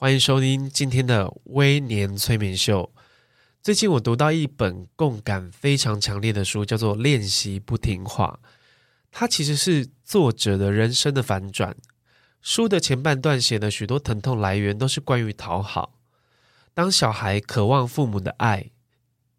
[0.00, 2.92] 欢迎收听今天的微年催眠秀。
[3.60, 8.38] 最近我读到一本共感非常强烈的书，叫做《练习不听话》。
[9.10, 11.76] 它其实是作者的人生的反转。
[12.40, 15.98] 书的前半段写的许多疼痛来源都是关于讨好。
[16.72, 18.70] 当小孩渴望父母的爱，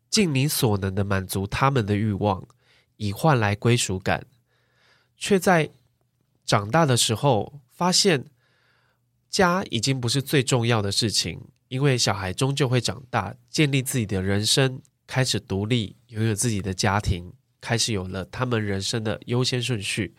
[0.09, 2.45] 尽你所能的满足他们的欲望，
[2.97, 4.25] 以换来归属感，
[5.15, 5.69] 却在
[6.45, 8.25] 长大的时候发现。
[9.29, 17.31] 家已经不是最重要的事情，因为小孩终究会长大，建立自己的人生，开始独立，拥有自己的家庭，
[17.61, 20.15] 开始有了他们人生的优先顺序。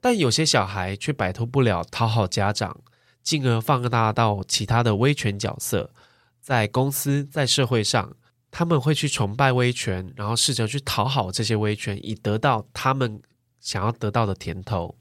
[0.00, 2.80] 但有些小孩却摆脱不了讨好家长，
[3.22, 5.92] 进而放大到其他的威权角色，
[6.40, 8.16] 在公司、在社会上，
[8.50, 13.20] 他们会去崇拜威权，然后试着去讨好这些威权，以得到他们
[13.60, 14.97] 想要得到的甜头。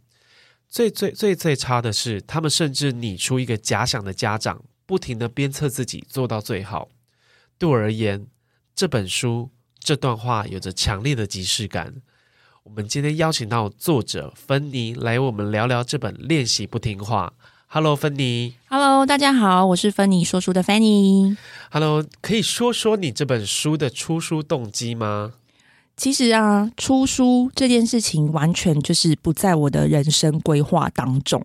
[0.70, 6.90] 最最最最差的是，他们甚至拟出一个假想的家长，不停地鞭策自己做到最好。
[7.58, 8.28] 对我而言，
[8.76, 11.96] 这本书这段话有着强烈的即视感。
[12.64, 17.34] 我们今天邀请到作者芬妮来，我们聊聊这本《练习不听话》。
[17.68, 18.56] Hello，芬妮。
[18.68, 21.38] Hello，大家好，我是芬妮说书的芬妮。
[21.72, 25.34] Hello，可以说说你这本书的出书动机吗？
[25.98, 31.42] 其实啊，出书这件事情完全就是不在我的人生规划当中。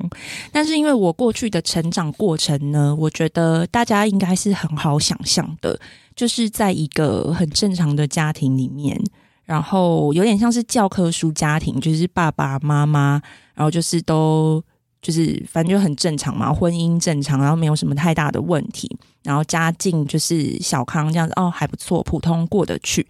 [0.53, 5.81] 但是因为我过去的成长过程呢，我觉得大家应该是很好想象的，
[6.15, 9.03] 就是在一个很正常的家庭里面，
[9.45, 13.23] 然后有点像是教科书家庭，就是爸爸妈妈，
[13.55, 14.63] 然后就是都。
[15.03, 18.89] 就是反正就很正常嘛，婚姻正常，然后没有什么太大的问题，
[19.25, 23.05] 然后家境就是小康这样子哦，还不错，普通过得去。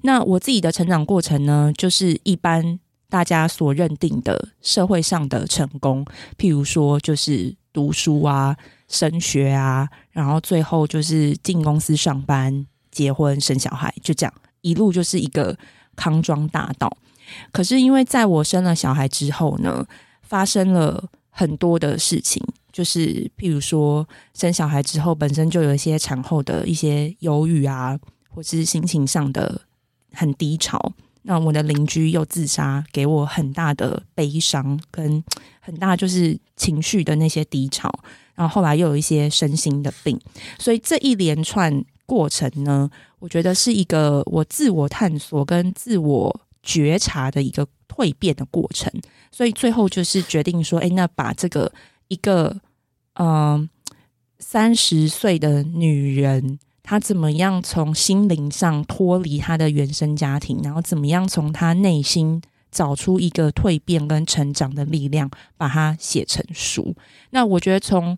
[0.00, 6.02] 那我自己的成长过程呢，就是一般大家所认定的社会上的成功，
[6.38, 8.56] 譬如说就是读书啊、
[8.88, 15.54] 升学啊，然后最后就是进公司上班、结婚、生小孩，就这样一路就是一个
[15.94, 16.96] 康庄大道。
[17.52, 19.86] 可是因为在我生了小孩之后呢，
[20.22, 21.10] 发生了。
[21.36, 22.40] 很多的事情，
[22.72, 27.98] 就是譬如说生小孩之后，本身就有一些产后的一些忧郁啊，
[28.30, 29.62] 或是心情上的
[30.12, 30.92] 很低潮。
[31.22, 35.24] 那我的邻居又自杀，给我很大的悲伤跟
[35.58, 37.92] 很大就是情绪的那些低潮。
[38.36, 40.20] 然后后来又有一些身心的病，
[40.58, 47.66] 所以这一连串过程呢，我觉得是一个我自我探索跟自我觉察的一个
[47.96, 48.92] 蜕变的过程。
[49.30, 51.72] 所以最后就是决定说，哎，那把这个
[52.08, 52.56] 一个
[53.14, 53.68] 嗯
[54.38, 66.94] 三十岁的女人，她怎么样从心灵上脱离她的原生家庭，然后怎么样从她内心找出一个蜕变跟成长的力量，把它写成书。
[67.30, 68.16] 那我觉得从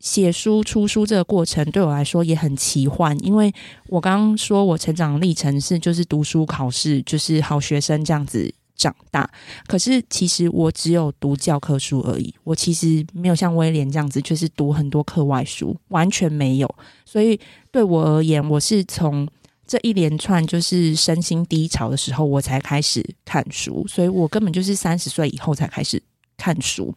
[0.00, 3.54] 写书出书这个过程对我来说也很奇幻，因为
[3.86, 8.52] 我刚刚说我成长历程是就是读书考试，就是好学生这样子。
[8.76, 9.30] 长大，
[9.66, 12.34] 可是其实我只有读教科书而已。
[12.44, 16.74] 我其实没有像威廉这样子，就是读很多课外书，完全没有。
[17.04, 17.38] 所以
[17.70, 19.28] 对我而言，我是从
[19.66, 23.86] 这一连串就是身心低潮的时候，我才开始看书。
[23.86, 26.02] 所以我根本就是三十岁以后才开始
[26.36, 26.94] 看书。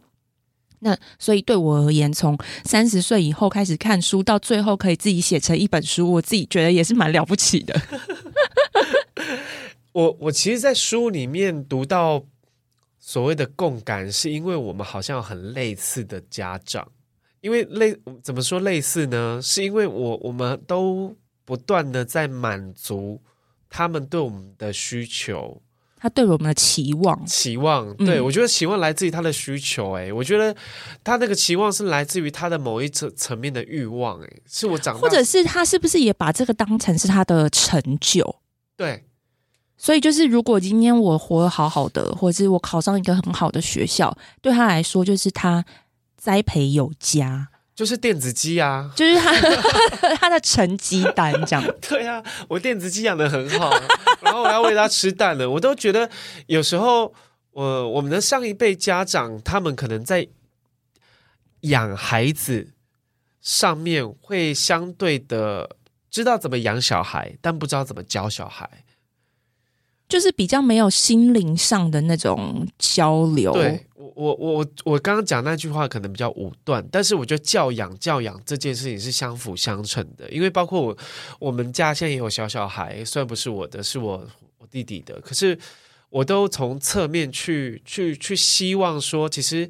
[0.79, 7.79] 那所以对我而言，从三十岁以后开始看书，到最后可以自己写成一本书，我自己觉得也是蛮了不起的。
[9.95, 12.22] 我我其实，在书里面读到
[13.00, 16.85] 所谓的共感，是因为我们好像有很类似的家长，
[17.39, 19.39] 因为类怎么说类似呢？
[19.41, 21.16] 是因为我我们都
[21.46, 23.22] 不断的在满足
[23.69, 25.61] 他们对我们的需求，
[25.96, 30.53] 他对我们的期望，期望，对，我觉得期望来自于他的需求，哎，我觉得
[31.05, 38.41] 他那个期望是来自于他的某一层层面的欲望，哎，是我长大，或者是他是不是也把这个当成是他的成就？
[38.75, 39.05] 对。
[39.77, 45.63] 所以就是，如果今天我活得好好的，或者是我考上一个很好的学校，对他来说就是他
[46.17, 51.63] 栽培有加，就是电子鸡啊，就是 他他的成绩单这样。
[51.81, 53.72] 对啊，我电子鸡养的很好，
[54.22, 55.49] 然后我要喂它吃蛋了。
[55.49, 56.09] 我都觉得
[56.47, 57.13] 有时候，
[57.51, 60.28] 我我们的上一辈家长，他们可能在
[61.61, 62.71] 养孩子。
[63.41, 65.69] 上面会相对的
[66.09, 68.67] 知道怎么养小孩，但不知道怎么教小孩，
[70.07, 73.52] 就是比较没有心灵上的那种交流。
[73.53, 80.97] 对，我我我我刚刚讲那句话可能比较武断，但是我觉得教养教养这件事情是相辅相成的，因为包括我
[81.40, 85.57] 我们家现在也有小小孩，虽然不是我的，是我我弟弟的，可是
[86.09, 89.69] 我都从侧面去去去希望说，其实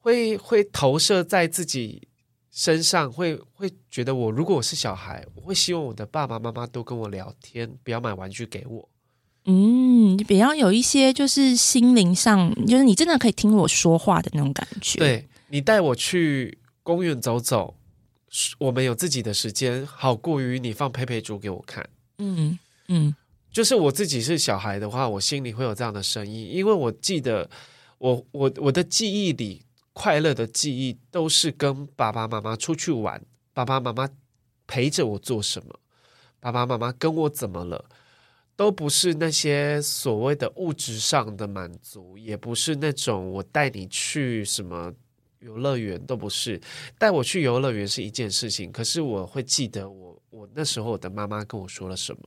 [0.00, 2.08] 会会投射在自己。
[2.56, 8.88] 身上会会觉得我如果我是小孩，我会希望我的爸爸妈妈都跟我聊天，不要买玩具给我。
[9.46, 14.98] 嗯，比较有一些就是心灵上，就是你真的可以听我说话的那种感觉。
[14.98, 17.74] 对，你带我去公园走走，
[18.58, 21.88] 我们有自己的时间，好过于你放佩佩猪给我看。
[22.18, 22.58] 嗯
[22.88, 23.14] 嗯，
[23.52, 27.48] 就是我自己是小孩的话，我心里会有这样的声音，因为我记得
[27.98, 29.62] 我我我的记忆里。
[29.96, 34.08] 快乐的记忆都是跟爸爸妈妈出去玩，爸爸妈妈
[34.66, 35.78] 陪着我做什么，
[36.40, 37.84] 爸爸妈妈跟我怎么了，
[38.56, 44.92] 都不是那些所谓的物质上的满足，也不是那种我带你去什么
[45.40, 46.60] 游乐园，都不是。
[46.98, 52.20] 带我去游乐园是一件事情，可是我会记得我我那时候我的妈妈跟我说了什么，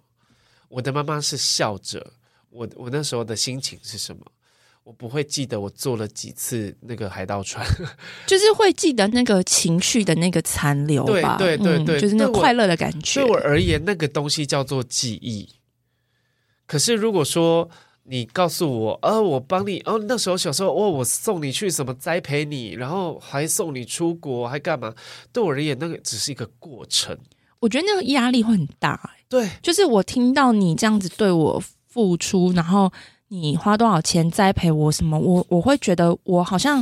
[0.67, 2.13] 我的妈妈是笑着，
[2.49, 4.25] 我我那时候的心情是什么。
[4.83, 7.61] 我不会记得我坐了几次那个海盗船，
[8.25, 11.35] 就是会记得那个情绪的那个残留吧。
[11.37, 13.19] 对对对对，嗯，就是那个快乐的感觉。
[13.21, 15.49] 对我而言，那个东西叫做记忆。
[16.67, 17.67] 可是如果说
[18.03, 24.93] 你告诉我，呃，我帮你，哦，那时候小时候，哦，我送你去什么栽培你，然后还送你出国，还干嘛？
[25.33, 27.17] 对我而言，那个只是一个过程。
[27.59, 29.11] 我觉得那个压力会很大。
[29.27, 32.91] 对，就是我听到你这样子对我付出，然后。
[33.29, 35.19] 你花多少钱栽培我什么？
[35.19, 36.81] 我我会觉得我好像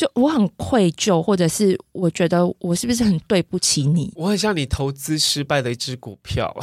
[0.00, 4.10] 就我很愧疚，或者是我觉得我是不是很对不起你？
[4.16, 6.50] 我很像你投资失败的一只股票，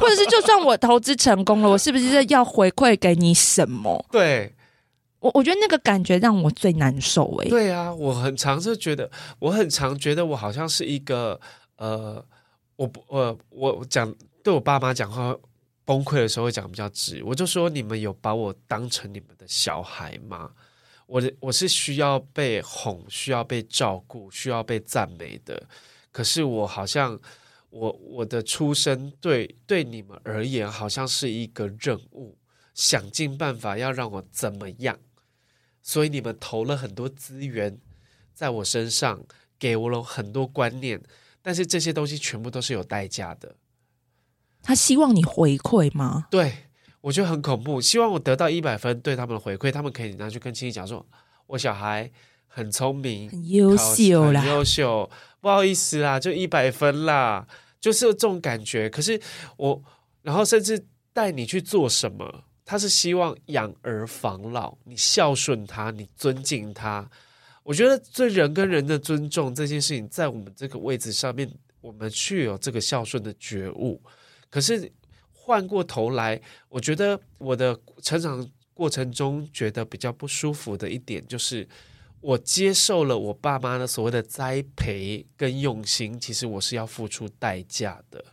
[0.00, 4.02] 或者是就算我投资成功了，我是不是要回馈给你什么？
[4.10, 4.54] 对，
[5.18, 7.50] 我我觉得那个感觉让我最难受哎、欸。
[7.50, 9.10] 对啊，我很常就觉得，
[9.40, 11.38] 我很常觉得我好像是一个
[11.76, 12.24] 呃，
[12.76, 14.10] 我不呃，我讲
[14.42, 15.36] 对我爸妈讲话。
[15.86, 20.48] 崩溃的时候会讲比较直，我就说，你们有把我当成你们的小孩吗？
[21.10, 25.66] 我的我是需要被哄，需要被照顾，需要被赞美的。
[26.12, 27.18] 可是我好像
[27.70, 32.38] 我我的出生对对你们而言好像是一个任务，
[32.74, 35.00] 想尽办法要让我怎么样，
[35.82, 37.80] 所以你们投了很多资源
[38.32, 39.24] 在我身上，
[39.58, 41.02] 给我了很多观念，
[41.42, 43.56] 但是这些东西全部都是有代价的。
[44.62, 46.28] 他希望你回馈吗？
[46.30, 46.69] 对，
[47.00, 47.80] 我觉得很恐怖。
[47.80, 51.04] 希望我得到一百分，对他们的回馈，他们可以拿去跟亲戚讲说，
[51.46, 52.10] 我小孩
[52.46, 55.10] 很聪明、很优秀啦，很优秀。
[55.40, 57.46] 不好意思啦，就一百分啦，
[57.80, 58.90] 就是这种感觉。
[58.90, 59.18] 可是
[59.56, 59.82] 我，
[60.22, 67.10] 然后甚至带你去做什么，他是希望养儿防老，你孝顺他，你尊敬他。
[67.62, 71.50] 我觉得对人跟人的尊重这件事情，在我们这个位置上面，
[71.80, 74.00] 我们去有这个孝顺的觉悟。
[74.50, 74.90] 可是
[75.50, 81.66] 换过头来，我觉得我的成长过程中觉得比较不舒服的一点，就是
[82.20, 88.24] 我接受了我爸妈的所谓的栽培跟用心，其实我是要付出代价的。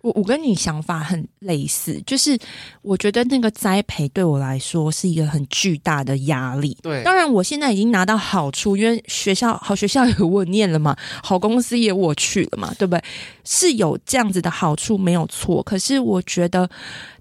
[0.00, 2.38] 我我跟你想法很类似，就是
[2.82, 6.76] 我觉得那个栽培对我来说是一个很巨大的压力。
[6.82, 13.02] 对，当然我现在已经拿到好处，因为学校好学校也我念了嘛，好公司也我去了嘛，对不对？
[13.44, 15.62] 是有这样子的好处没有错。
[15.64, 16.70] 可是我觉得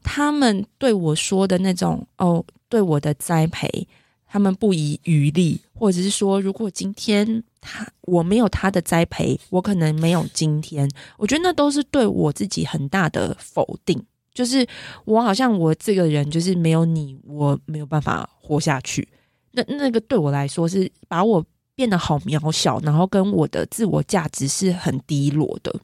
[0.03, 3.88] 他们对我说的那种哦，对我的栽培，
[4.29, 7.43] 他们不遗余力，或者是说，如果今天。
[7.60, 10.89] 他我没有他的栽培，我可能没有今天。
[11.17, 14.01] 我觉得那都是对我自己很大的否定，
[14.34, 14.65] 就是
[15.03, 19.05] 我好像我这个人就是没有你，我没有办法活下去。
[19.51, 25.77] 那那个对我来说是把我变得好渺小，然后跟我的自我价值是很低落的。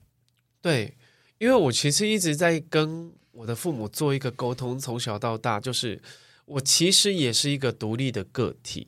[0.61, 0.95] 对，
[1.39, 6.01] 因为我其实一直在跟我的父母做一个沟通，从小到大，就是
[6.45, 8.87] 我其实也是一个独立的个体。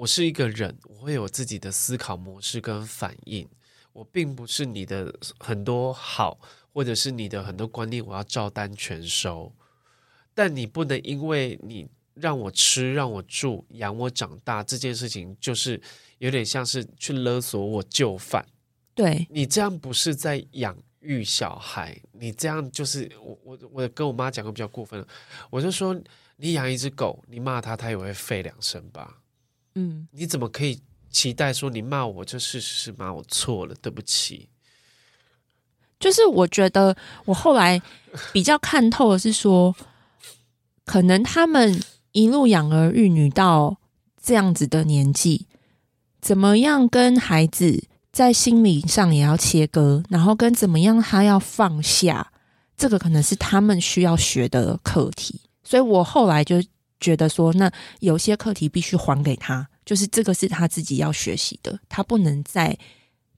[0.00, 3.46] 我是一个人，我会有自己的思考模式跟反应。
[3.92, 6.40] 我并不是你的很多好，
[6.72, 9.54] 或者是你的很多观念，我要照单全收。
[10.32, 15.78] 但你不能因为你让我吃、让我住、养我长大这件事情，就是
[16.16, 18.42] 有点像是去勒索我就范。
[18.94, 25.04] 对，你这样不是在养育小孩，你这样就是我我我跟我妈讲个比较过分，
[25.50, 25.94] 我就说
[26.36, 29.19] 你养一只狗，你骂它，它也会吠两声吧。
[29.74, 34.48] 嗯，你怎么可以期待说你骂我，这事实是骂我错了，对不起。
[35.98, 36.96] 就是我觉得
[37.26, 37.80] 我后来
[38.32, 39.74] 比较看透的是说，
[40.84, 41.78] 可能他们
[42.12, 43.76] 一路养儿育女到
[44.22, 45.46] 这样子的年纪，
[46.20, 52.32] 怎么样跟孩子在心理上也要切割，然后跟怎么样他要放下，
[52.76, 55.42] 这个可能是他们需要学的课题。
[55.62, 56.56] 所以我后来就
[57.00, 62.76] 觉得说，那有些课题必须还给他，就是这个是他自己要学习的，他不能再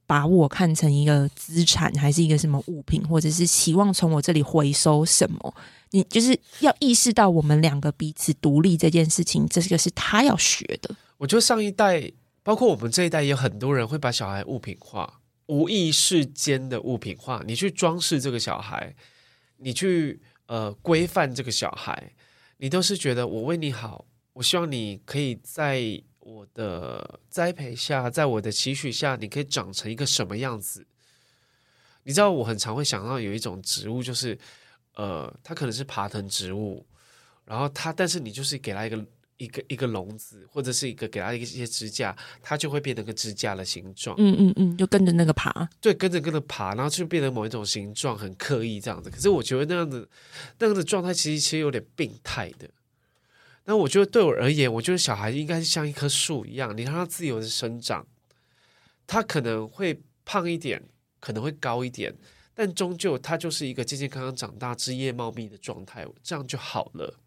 [0.07, 5.55] 把我看成一个资产，还是一个什么物品，或者是期望从我这里回收什么。
[5.93, 10.95] 你就是要意识到我们两个彼此独立这件事情，这个是他要学的。
[11.19, 12.11] 我觉得上一代，
[12.43, 17.43] 包括我们这一代，也有很多人会把小孩物品化，无意识间的物品化。
[17.47, 18.95] 你去装饰这个小孩，
[19.59, 22.13] 你去呃规范这个小孩。
[22.63, 30.87] 你都是觉得我为你好，我希望你可以在我的栽培下，在我的期许下，你可以长成一个什么样子？
[32.05, 34.39] 你知道，我很常会想到有一种植物，就是
[34.95, 36.87] 呃，它可能是爬藤植物，
[37.45, 39.05] 然后它，但是你就是给它一个
[39.43, 44.15] 一个一个笼子，或者是一个给它一些支架，它就会变成个支架的形状。
[44.19, 49.11] 嗯嗯嗯，就跟着那个爬，对，跟着跟着爬，然后就变成某一种形状，很刻意这样子。
[49.11, 50.09] 可是我觉得那样子
[50.61, 52.71] 那样的状态，其实其实有点病态的。
[53.65, 58.07] 那我觉得对我而言，我觉得小孩应该是像一棵树一样，你让它自由的生长，
[59.07, 60.83] 它可能会胖一点，
[61.21, 62.15] 可能会高一点，
[62.55, 67.19] 但终究它就是一个健健康康长大、枝叶茂密的状态，这样就好了。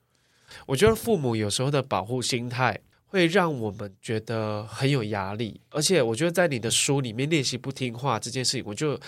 [0.66, 9.00] 我觉得父母有时候的保护心态会让我们觉得很有压力，而且我觉得在你的书里面练习不听话这件事情，我就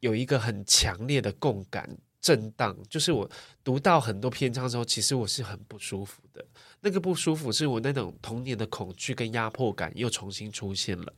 [0.00, 1.88] 有一个很强烈的共感
[2.20, 3.28] 震荡，就是我
[3.62, 6.44] 读到很多篇章之后，其实我是很不舒服的。
[6.84, 11.12] 那个不舒服是我那种童年的恐惧跟压迫感又重新出现了，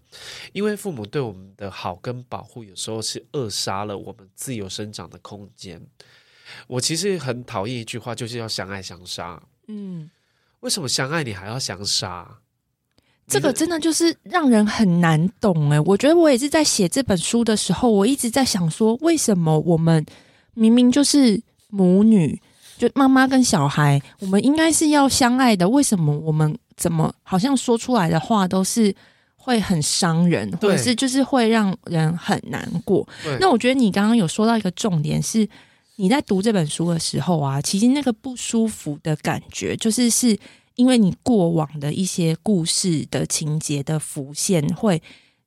[0.53, 5.81] 因为父母对我们的好跟保护，有时候是扼杀了我们自由生长的空间。
[6.67, 9.41] 我其实很讨厌一句话，就是要相爱相杀。
[9.69, 10.11] 嗯，
[10.61, 12.39] 为什么相爱你还要相杀？
[13.27, 15.81] 这个真的就是让人很难懂哎。
[15.81, 20.05] 我觉得我也是在写这本书的时候，我一直在想说，为什么我们
[20.53, 22.39] 明明就是母女，
[22.77, 28.95] 就妈妈跟小孩，我们应该是要相爱的，为什么我们怎么好像说出来的话都是
[29.37, 33.09] 会很伤人，或者是就是会让人很难过？
[33.41, 35.49] 那我觉得你刚刚有说到一个重点是。
[35.97, 40.37] 你在读这本书的时候啊，其实那个不舒服的感觉，就是是
[40.75, 45.01] 因为你过往的一些故事的情节的浮现，会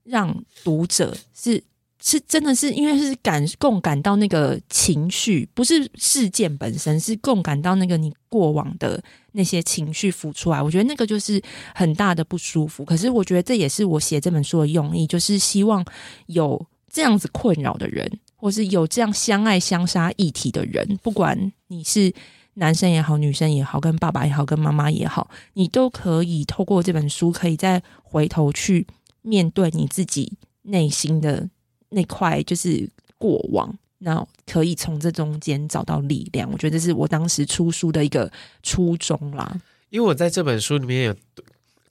[0.04, 1.62] 让读者是
[2.02, 10.62] 是真的是因为是感共感到那个情绪，不是事件本身，是共感到那个你过往的那些情绪浮出来。
[10.62, 11.42] 我觉得那个就是
[11.76, 12.86] 很大的不舒服。
[12.86, 15.84] 可是我觉得这也是我写这本书的用意，就是希望
[16.28, 18.10] 有这样子困扰的人。
[18.38, 22.14] 或是有这样相爱相杀议题的人，不管你是
[22.54, 28.86] 男生也好，女生也好，跟爸爸也好，跟妈妈也好，你都可以透过这本书，可以再回头去
[29.24, 31.50] 面对你自己内心的
[31.90, 36.48] 那块就是过往，那可以从这中间找到力量。
[36.52, 39.60] 我觉得这是我当时出书的一个初衷啦。
[39.90, 41.16] 因为我在这本书里面有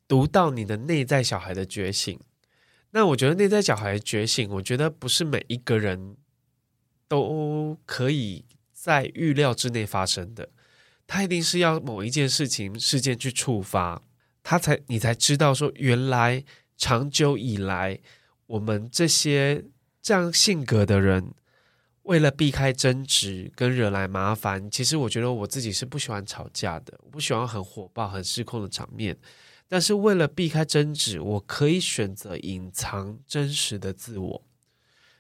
[0.07, 2.19] 读到你的内在小孩的觉醒，
[2.93, 6.17] 那我觉得内在小孩觉醒，我觉得不是每一个人。
[7.08, 10.48] 都可以在预料之内发生的，
[11.06, 14.02] 他一定是要某一件事情事件去触发，
[14.42, 16.44] 他才你才知道说，原来
[16.76, 17.98] 长久以来
[18.46, 19.64] 我们这些
[20.02, 21.32] 这样性格的人，
[22.02, 29.16] 为了避开争执跟惹来麻烦，其实我觉得我自己是不喜欢吵架的，我不喜欢很火爆、很失控的场面，
[29.68, 34.46] 但是为了避开争执，我可以选择隐藏真实的自我。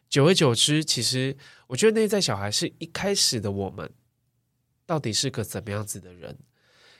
[0.08, 1.36] 久而久之，其实
[1.66, 3.90] 我觉得内在小孩是一开始的我们，
[4.86, 6.38] 到底是个怎么样子的人？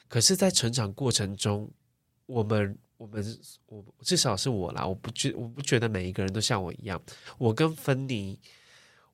[0.08, 1.68] 可是，在成长过程中，
[2.26, 3.24] 我们、我们、
[3.66, 7.02] 我至少是我啦，我不觉我不觉得每一个人都像我一样。
[7.38, 8.38] 我跟芬妮，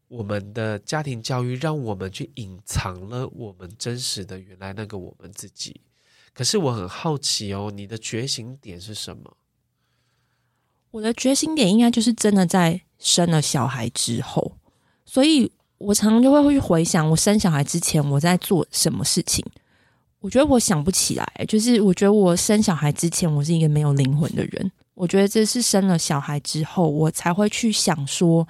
[0.09, 5.81] 我们的家庭教育让我们去隐藏了我们真实的原来那个我们自己。
[6.35, 9.37] 可是我很好奇哦，你的觉醒点是什么？
[10.93, 14.53] 我的决心点应该就是真的在生了小孩之后，
[15.05, 19.45] 所以我常常就会会去回想我生小孩之前我在做什么事情。
[20.21, 24.71] 我觉得我想不起来，就是我觉得我生小孩之前我是一个没有灵魂的人。
[24.95, 28.47] 我觉得这是生了小孩之后，我才会去想说，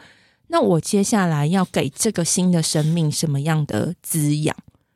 [0.49, 4.55] 那我接下来要给这个新的生命什么样的滋养？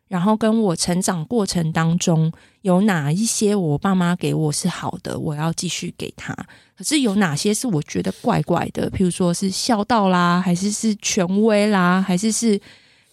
[0.09, 2.33] 然后跟我成长过程当中
[2.63, 6.33] 有哪一些我爸妈给我是好的，我要继续给他。
[6.77, 8.91] 可是有哪些是我觉得怪怪的？
[8.91, 12.61] 譬如说是孝道啦，还是是权威啦，还是是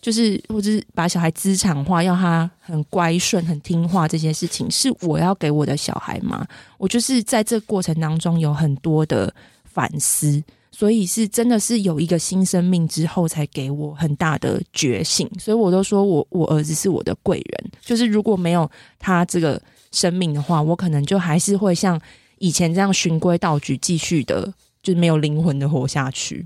[0.02, 6.46] 就是或者是把小孩资产化，要他很乖顺、很听话这些事情，是我要给我的小孩吗？
[6.78, 9.34] 我就是在这过程当中有很多的
[9.64, 10.44] 反思。
[10.84, 15.25] 所以是真的是有一个新生命之后，才给我很大的觉醒。
[15.40, 19.62] 所以我都说我我儿子是我的贵人，就是如果没有他这个
[19.94, 21.98] 生命的话，我可能就还是会像
[22.40, 26.46] 以前这样循规蹈矩，继续的，就是没有灵魂的活下去。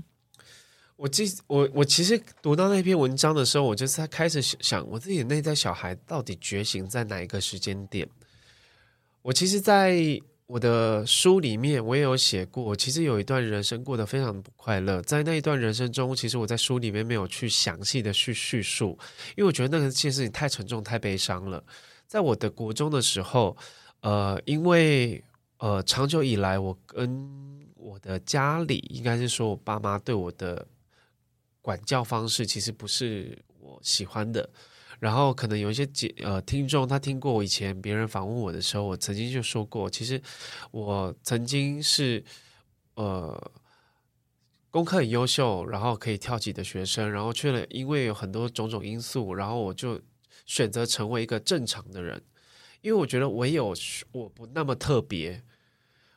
[0.94, 8.08] 我记我我其实读到那篇文章的时候，我就在开始想，我自己内在小孩到底觉醒在哪一个时间点？
[9.22, 10.22] 我其实，在。
[10.48, 15.02] 我的书里面我也有写过，其实有一段人生过得非常不快乐。
[15.02, 18.98] 在那一段人生中，其实我在书里面没有去详细的去叙述，
[19.36, 21.62] 因为我觉得那个件事情太沉重、太悲伤了。
[22.06, 23.54] 在我的国中的时候，
[24.00, 25.22] 呃，因为
[25.58, 27.28] 呃，长久以来我跟
[27.74, 30.66] 我的家里，应该是说我爸妈对我的
[31.60, 34.48] 管教方式，其实不是我喜欢的。
[35.00, 35.88] 然后可能有一些
[36.24, 40.20] 呃听众，他听过我以前别人访问我的时候，我曾经就说过，其实
[40.72, 42.24] 我曾经是
[42.94, 43.52] 呃
[44.70, 50.00] 功课很优秀，然后可以跳级的学生，然后却了因为有很多种种因素，然后我就
[50.46, 52.20] 选择成为一个正常的人，
[52.80, 53.72] 因为我觉得唯有
[54.10, 55.42] 我不那么特别，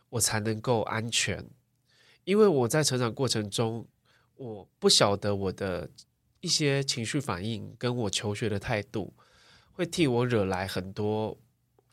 [0.09, 1.47] 我才能够安全，
[2.23, 3.87] 因为我在成长过程中，
[4.37, 5.89] 我不晓得我的。
[6.41, 9.13] 一些情绪反应跟我求学的态度，
[9.71, 11.37] 会替我惹来很多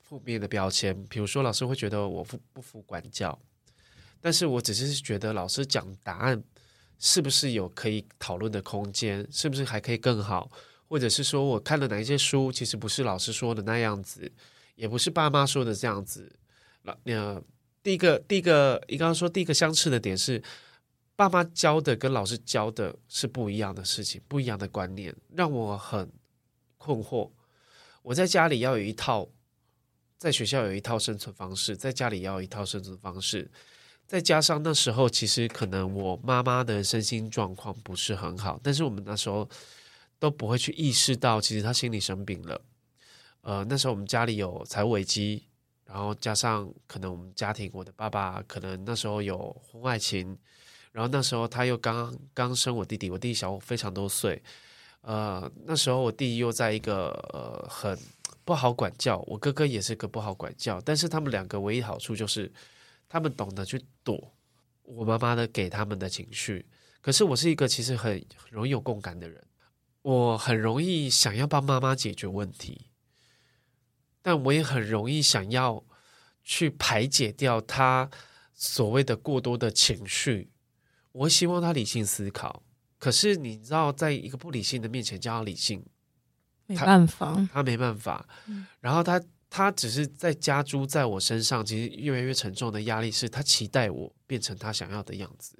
[0.02, 1.04] 负面的标签。
[1.04, 3.38] 比如说，老师会觉得我不不服管教，
[4.20, 6.42] 但是我只是觉得老师讲答案
[6.98, 10.50] 是不是有可以讨论的空间，是不是还可以更好，
[10.88, 14.32] 或者是说我看了哪一些书，其实不是老师说的那样子，
[14.76, 16.34] 也不是爸妈说的这样子。
[16.84, 17.42] 老，呃，
[17.82, 20.42] 第一个，第一个，你刚刚说第一个相似的点是。
[21.18, 26.12] 爸妈教的跟老师教的是不一样的事情，不一样的观念，让我很
[26.76, 27.28] 困惑。
[28.02, 29.28] 我在家里要有一套，
[30.16, 33.50] 在学校有一套生存方式，在家里要有一套生存方式。
[34.06, 39.48] 再加上那时候，其实可能我妈妈的身心状况不是很好，但是我们那时候
[40.20, 42.62] 都不会去意识到，其实她心理生病了。
[43.40, 45.48] 呃，那时候我们家里有财务危机，
[45.84, 50.38] 然后加上可能我们家庭，我的爸爸可能那时候有婚外情。
[50.92, 54.42] 然后那时候他又刚刚生我弟弟，我弟弟小我非常多岁，
[55.02, 57.96] 呃，那时候我弟弟又在一个呃很
[58.44, 62.50] 不好管教，我哥哥也是个不好管教，但是他们两个唯一好处就是
[63.08, 64.32] 他们懂得去躲
[64.82, 66.66] 我妈妈的给他们的情绪，
[67.00, 69.44] 可是我是一个其实很很容易有共感的人，
[70.02, 72.86] 我很容易想要帮妈妈解决问题，
[74.22, 75.84] 但我也很容易想要
[76.42, 78.10] 去排解掉他
[78.54, 80.50] 所谓的过多的情绪。
[81.12, 82.62] 我希望他理性思考，
[82.98, 85.84] 可是你知道，在一个不理性的面前叫他理性，
[86.66, 88.28] 没办法，他，他没办法。
[88.46, 95.58] 嗯、然后他他只是在加诸在我身上，其实越来越沉重的压力是他期待我变成他想要的样子，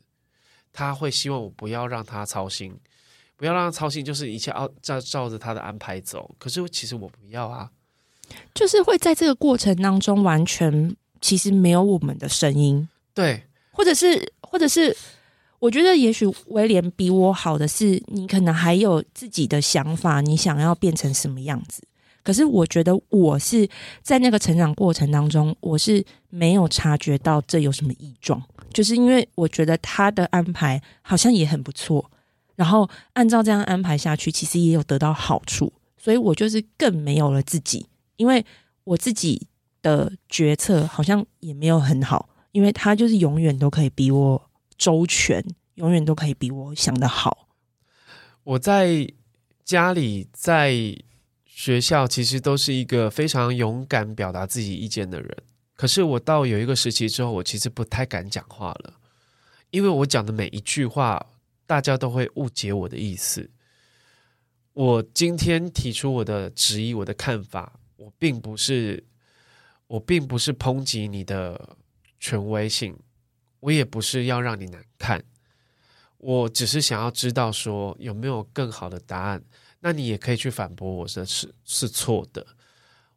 [0.73, 2.79] 他会希望我不要让他操心，
[3.35, 6.35] 不要让他操心，就是一切照照照着他的安排走。
[6.39, 7.71] 可是其实我不要啊，
[8.55, 14.97] 就是会在这个过程当中完全其实没有我们的声音，对，或者是或者是。
[15.59, 21.83] 我觉得也许威廉比我好的是，你可能还有自己的想法，你想要变成什么样子。
[22.23, 23.67] 可是我觉得我是
[24.03, 28.43] 在那个成长过程当中，我是没有察觉到这有什么异状，
[28.73, 32.11] 就是因为我觉得他的安排好像也很不错，
[32.55, 38.45] 然后按照这样安排下去，其实也有得到好处，所以我就是更没有了自己，因为
[38.85, 39.47] 我自己
[39.81, 44.48] 的决策好像也没有很好，因为他就是永远都可以比我。
[44.79, 47.49] 周全，永远都可以比我想的好。
[48.45, 49.07] 我在
[49.65, 50.73] 家里，在
[51.45, 55.37] 学校，其实都是一个非常勇敢表达自己意见的人。
[55.75, 58.95] 可是我到有一个时期之后，我其实不太敢讲话了，
[59.71, 61.27] 因为我讲的每一句话，
[61.67, 63.51] 大家都会误解我的意思。
[64.73, 69.05] 我今天提出我的质疑，我的看法，我并不是，
[69.89, 71.77] 我并不是抨击你的
[72.19, 72.97] 权威性。
[73.61, 75.23] 我也不是要让你难看，
[76.19, 79.43] 我只是想要知道说有没有更好的答案。
[79.81, 82.45] 那你也可以去反驳我说是是错的，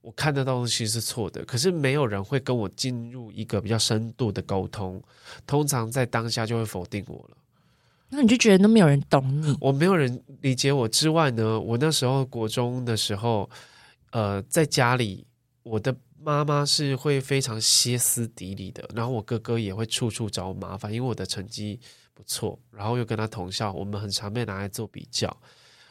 [0.02, 1.44] 我看得到东西是错的。
[1.46, 5.02] 可是没有人会跟我进入一个比较深度的沟通，
[5.48, 7.38] 通常在当下就会否定我了。
[8.10, 13.50] 那你就觉得都没有人懂你，我没有人理解我之外呢，我那时候国中的时候，
[14.12, 15.26] 呃，在家里，
[15.64, 21.80] 我的妈妈是会非常歇斯底里的，然后我哥哥也会处处找我麻烦，因为我的成绩
[22.14, 25.36] 不错，然后又跟他同校，我们很常被拿来做比较。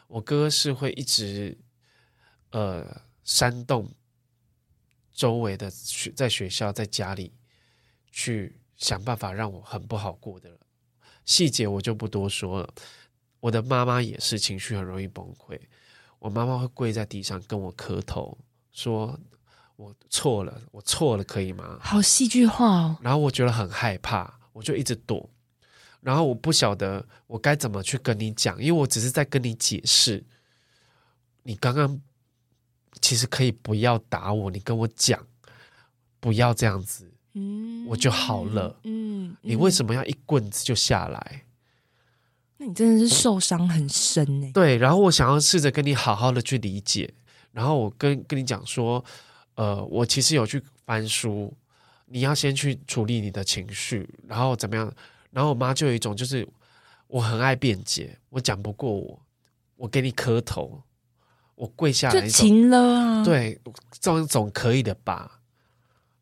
[0.06, 1.56] 我哥是会一直
[2.50, 3.88] 呃煽动
[5.12, 7.32] 周围的学在学校在家里
[8.10, 10.58] 去想办法让我很不好过的。
[11.24, 12.74] 细节我就不多说了。
[13.40, 15.58] 我的妈妈也是情绪很容易崩溃，
[16.18, 18.36] 我妈妈会跪在地上跟我磕头，
[18.72, 19.18] 说
[19.80, 21.78] 我错了，我错了，可以吗？
[21.80, 22.96] 好戏剧化哦。
[23.00, 25.26] 然后我觉得很害怕，我就一直躲。
[26.02, 30.22] 然后我不晓得我该怎么去跟你讲，因为我只是在跟你解释，
[31.44, 31.98] 你刚刚
[33.00, 35.26] 其实可以不要打我，你跟我讲，
[36.20, 41.44] 不要这样子，嗯，我就好了，嗯，你为什么要一棍子就下来？
[42.58, 44.50] 那你真的是受伤很深呢。
[44.52, 47.14] 对，然后我想要试着跟你好好的去理解，
[47.52, 49.02] 然后我跟跟你讲说，
[49.60, 51.54] 呃，我其实有去翻书，
[52.06, 54.90] 你要先去处理你的情绪，然后怎么样？
[55.30, 56.48] 然后我妈就有一种，就是
[57.08, 59.22] 我很爱辩解，我讲不过我，
[59.76, 60.82] 我给你磕头，
[61.56, 63.22] 我跪下来，就行了啊。
[63.22, 63.60] 对，
[64.00, 65.42] 这样总可以的吧？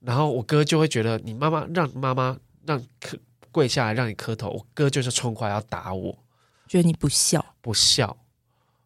[0.01, 3.17] 然后我哥就会觉得，你妈妈让妈妈让磕
[3.53, 6.19] 跪下来让你磕头，我哥就是冲过来要打我，
[6.67, 8.17] 觉得你不孝，不孝。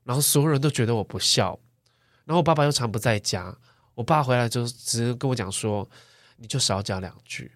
[0.04, 1.58] 然后所有人都觉得我不孝。
[2.26, 3.56] 然后我爸爸又常不在家，
[3.94, 5.88] 我爸回来就只是跟我讲说，
[6.36, 7.50] 你就少讲两句。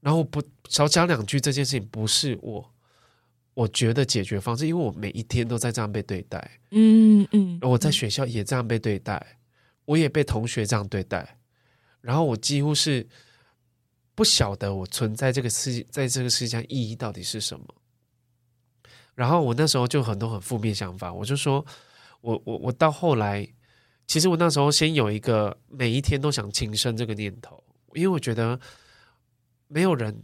[0.00, 2.74] 然后不少讲两句，这件事情不是我
[3.54, 9.38] 我觉得解决方式，因为我每一天都在这样被对待，嗯嗯，我在学校也这样被对待，
[9.86, 11.38] 我也被同学这样对待，
[12.02, 13.08] 然后我几乎是
[14.14, 17.66] 不晓得我存在这个世界，在这个世界上意义到底是什么。
[19.14, 21.64] 然后我那时候就很多很负面想法，我就说，
[22.20, 23.48] 我我我到后来，
[24.06, 27.62] 其实我那时候先有一个每一天都想轻生这个念头，
[27.92, 28.58] 因为我觉得。
[29.66, 30.22] 没有人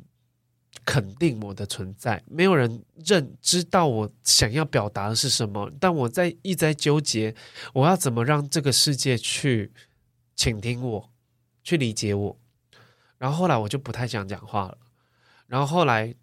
[0.85, 5.69] 肯定我的存在，没有人认知道我想要表达的是什么。
[5.81, 7.35] 但我在一直在纠结，
[7.73, 9.73] 我要怎么让这个世界去
[10.37, 11.11] 倾听我，
[11.65, 12.39] 去理解我。
[13.19, 14.79] 然后后来我就不太想讲话了。
[15.47, 16.15] 然后后来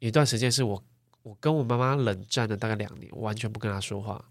[0.00, 0.82] 一段时间是我，
[1.22, 4.24] 我跟我妈妈冷战了大概两年，我完全不跟她说话。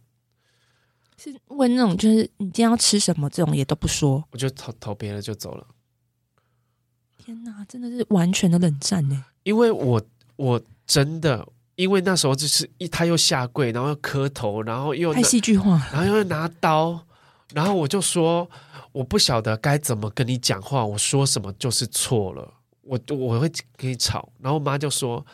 [1.18, 5.68] 是问那种就是你今天要吃什么这种也都不说，我就投投别人就走了。
[7.18, 9.26] 天哪，真的是完全的冷战呢！
[9.44, 10.02] 因为我
[10.38, 17.06] 我真的，因为那时候就是一他又下跪，然后又磕头，然后又太戏剧化，然后又拿刀，
[17.54, 18.50] 然后我就说
[18.94, 24.32] 我不晓得该怎么跟你讲话，我说什么就是错了，我我会跟你吵。
[24.40, 25.26] 然后我妈就说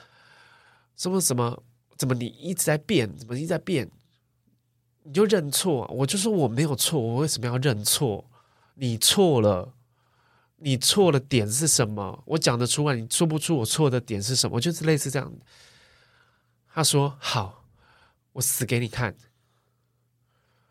[0.96, 1.62] 什么什么
[1.96, 3.88] 怎么你一直在变，怎么一直在变，
[5.04, 5.88] 你就认错。
[5.94, 8.26] 我就说我没有错，我为什么要认错？
[8.76, 9.74] 你错了。
[10.66, 12.24] 你错了点是什么？
[12.26, 14.56] 我讲得出来，你说不出我错的点是什么？
[14.56, 15.30] 我就是类似这样。
[16.74, 17.66] 他说：“好，
[18.32, 19.14] 我死给你看。”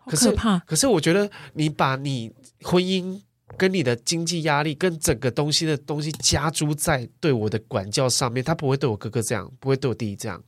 [0.07, 0.35] 可是，
[0.67, 3.21] 可是我觉得你把你婚姻
[3.59, 10.43] 跟你的经济压力跟整个东西的东西加诸在对我的管教上面，他不会对我哥哥这样，不会对我弟弟这样。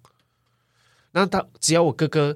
[1.12, 2.34] 那他只要我哥哥、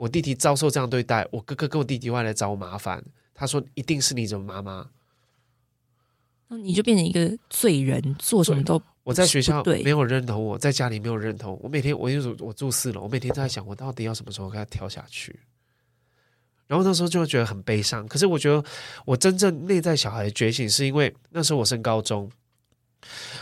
[0.00, 3.04] 我弟弟遭受这样对待，我哥哥跟我弟弟会来找我麻烦。
[3.34, 4.88] 他说：“一定是你怎么妈妈。”
[6.48, 11.68] 那你就变成一个罪人，做什么都我在学校没有认同我，在家里没有认同我。
[11.68, 15.38] 每天我就我住四楼，我每天都在想，我到底要什么时候给他跳下去？
[16.66, 18.08] 然后那时候就会觉得很悲伤。
[18.08, 18.64] 可是我觉得
[19.04, 22.30] 我真正内在小孩的觉醒，是因为那时候我升高中，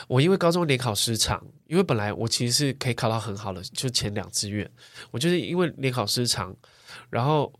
[0.07, 4.71] 我因为高中联考失常，因为本来我其实是可以考到很好的，就前两志愿，
[5.11, 6.57] 我就是因为联考失常，
[7.11, 7.53] 然后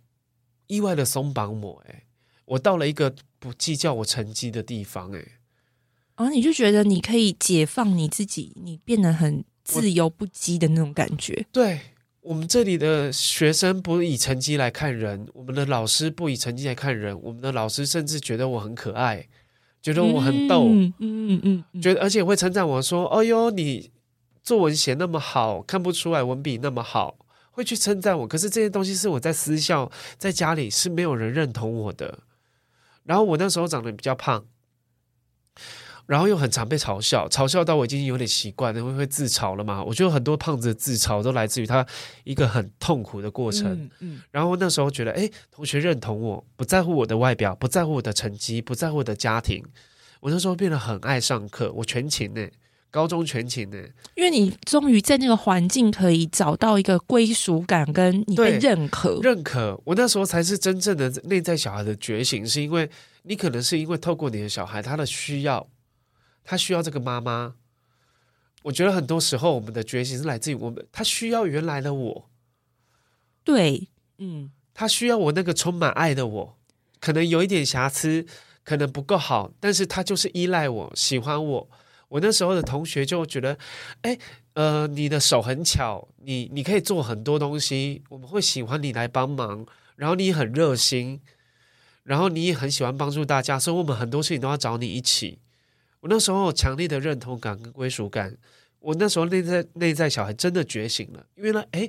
[0.67, 2.05] 意外的松绑我，诶，
[2.45, 5.33] 我到了一个不计较我成绩的地方，诶。
[6.17, 11.47] 然后、哦、你就觉得你可以解放你自己，你变得很自由不羁的那种感觉。
[11.53, 11.81] 对，
[12.23, 19.29] 我们这里的学生不以成绩来看人，我们的老师不以成绩来看人，我们的老师甚至觉得我很可爱，
[19.89, 23.91] 觉得我很逗，嗯嗯嗯，嗯觉得而且会称赞我说：“哎呦，你
[24.43, 27.17] 作文写那么好，看不出来文笔那么好。”
[27.53, 28.29] 会去称赞我。
[28.29, 32.19] 可是这些东西是我在私校在家里是没有人认同我的。
[33.05, 34.45] 然后我那时候长得比较胖。
[36.09, 39.85] 然后又很常被嘲笑，嘲笑到我已经有点习惯了，因为会自嘲了嘛。
[39.85, 41.87] 我觉得很多胖子的自嘲都来自于他
[42.25, 43.71] 一个很痛苦的过程。
[43.75, 49.63] 嗯嗯、然后那时候觉得，哎，同学认同我，不在乎我的外表，不在乎我的成绩，不在乎我的家庭。
[50.21, 52.49] 我那时候变得很爱上课，我全勤呢。
[52.91, 53.77] 高中全勤呢，
[54.15, 59.21] 因为你终于在那个环境可以找到一个归属感，跟你被认可。
[59.23, 62.89] 认可，我那时候才是真正的内在小孩的觉醒，是因为
[63.25, 65.69] 你可能是因为透过你的小孩，他的需要，
[66.45, 67.55] 他需要这个妈妈。
[68.65, 72.31] 我觉得很多时候我们的觉醒是来自于我们，他需要原来的我。
[73.45, 76.59] 对，嗯，他需要我那个充满爱的我，
[77.01, 78.27] 可能有一点瑕疵，
[78.65, 81.71] 可能不够好，但是他就是依赖我，喜欢我。
[82.09, 83.57] 我那时候的同学就觉得，
[84.03, 84.19] 哎，
[84.55, 89.65] 呃，你的手很巧，你你可以做很多东西，我们会喜欢你来帮忙，
[89.97, 91.21] 然后你很热心，
[92.03, 95.39] 然后你也很喜欢帮助大家，所以我们很多事情都要找你一起。
[96.01, 98.37] 我那时候有强烈的认同感跟归属感，
[98.79, 101.89] 我那时候内在内在小孩真的觉醒了，因为呢，哎，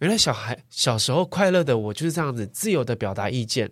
[0.00, 3.70] 原来小孩小时候快乐的我就是这样子自由的表达意见，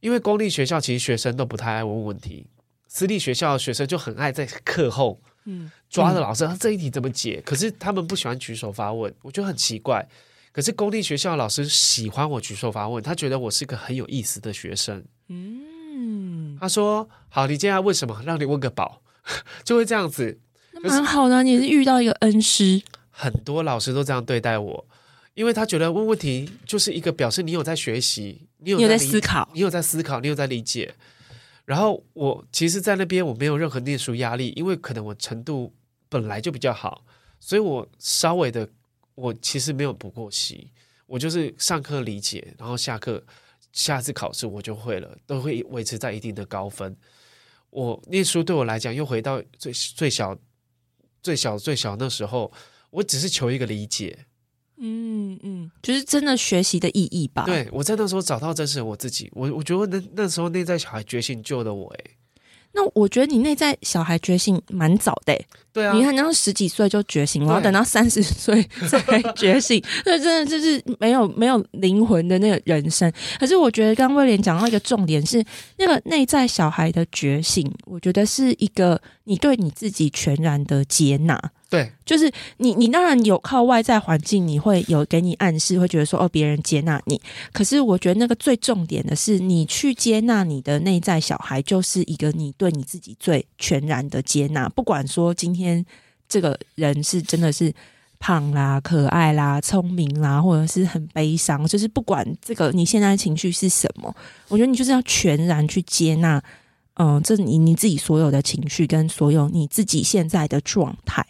[0.00, 2.46] 因为公立学校其实学生都不太爱问问题。
[2.86, 7.42] 私立学校学生就很爱在课后，嗯，抓着老师，他这一题怎么解？
[7.44, 10.06] 可是他们不喜欢举手发问，我觉得很奇怪。
[10.52, 15.04] 可是公立学校老师喜欢我举手发问，他觉得我是个很有意思的学生。
[15.26, 18.22] 嗯，他说：“好，你接下来问什么？
[18.24, 19.02] 让你问个饱，
[19.64, 20.38] 就会这样子。”
[20.82, 22.82] 蛮好的，你是遇到一个恩师。
[23.10, 24.86] 很多老师都这样对待我，
[25.34, 30.94] 因为他觉得问问题就是一个表示你有在学习，你有在，你有在思考，你有在思考，你有在理解。
[31.64, 35.72] 然后我其实，在那边我没有任何念书压力，因为可能我程度
[36.10, 37.04] 本来就比较好，
[37.40, 38.68] 所以我稍微的，
[39.14, 40.70] 我其实没有补过习，
[41.06, 43.22] 我就是上课理解，然后下课
[43.72, 46.94] 下次考试我就会了，都会维持在一定的高分。
[47.74, 50.38] 我念书对我来讲，又回到最最小、
[51.20, 52.52] 最小、最小那时候，
[52.90, 54.26] 我只是求一个理解。
[54.76, 57.44] 嗯嗯，就是真的学习的意义吧。
[57.46, 62.16] 对，我在那时候找到真实的我自己，我我觉得那那时候内在小孩觉醒救了我诶。
[62.74, 65.32] 那我觉得你内在小孩觉醒蛮早的，
[65.72, 73.10] 对啊，你看，然十几岁就觉醒，然后等到三十岁才 觉醒，那真的就是没有没有灵魂的那个人生。
[73.38, 75.44] 可是我觉得刚刚威廉讲到一个重点是，
[75.78, 81.40] 那个内在小孩的觉醒，我觉得是一个你对你自己全然的接纳。
[81.74, 87.20] 对，就是你，你当然有靠外在环境，你会有给你暗示，会觉得说哦，别人接纳你。
[87.52, 94.68] 可是我觉得那个最重点的是，你去接纳你的内在小孩，就是一个你对你自己最全然的接纳。
[94.68, 95.84] 不管说今天
[96.28, 97.72] 这个人是真的是
[98.18, 104.14] 胖啦、可爱啦、聪明啦，或者是很悲伤，就是不管这个你现在情绪是什么，
[104.48, 106.42] 我觉得你就是要全然去接纳。
[106.96, 111.26] 嗯，这你你自己所有的情绪跟所有你自己现在的状态。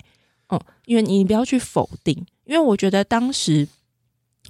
[0.86, 3.66] 因为你不要去否定，因为我觉得当时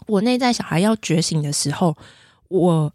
[0.07, 1.97] 我内在小孩要觉醒的时候，
[2.49, 2.93] 我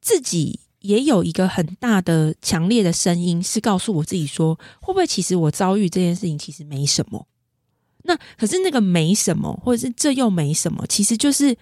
[0.00, 7.26] 自己也有一个很大的、强烈的声音，是告诉我自己说，会不会其实我遭遇这件事情其实没什么？
[8.02, 11.56] 那可是那个没什么，或者是这又没什么，其实就是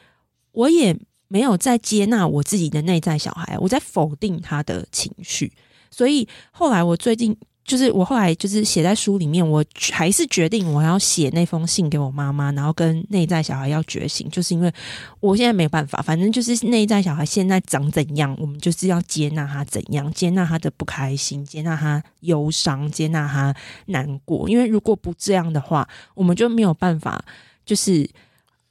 [0.52, 5.52] 我也没有在接纳我自己的内在小孩，我在否定他的情绪，
[5.90, 7.36] 所以后来我最近。
[7.68, 14.72] 就是我后来就是写在书里面，我还是决定我要写那封信给我妈妈，然后跟内在小孩要觉醒，就是因为
[15.20, 23.54] 我现在没办法，反正就是内在小孩现在长怎样，我们就是要接纳他怎样，接纳他的不开心，接纳他忧伤，接纳他
[23.86, 27.22] 难过，因为如果不这样的话，我们就没有办法，
[27.66, 28.08] 就是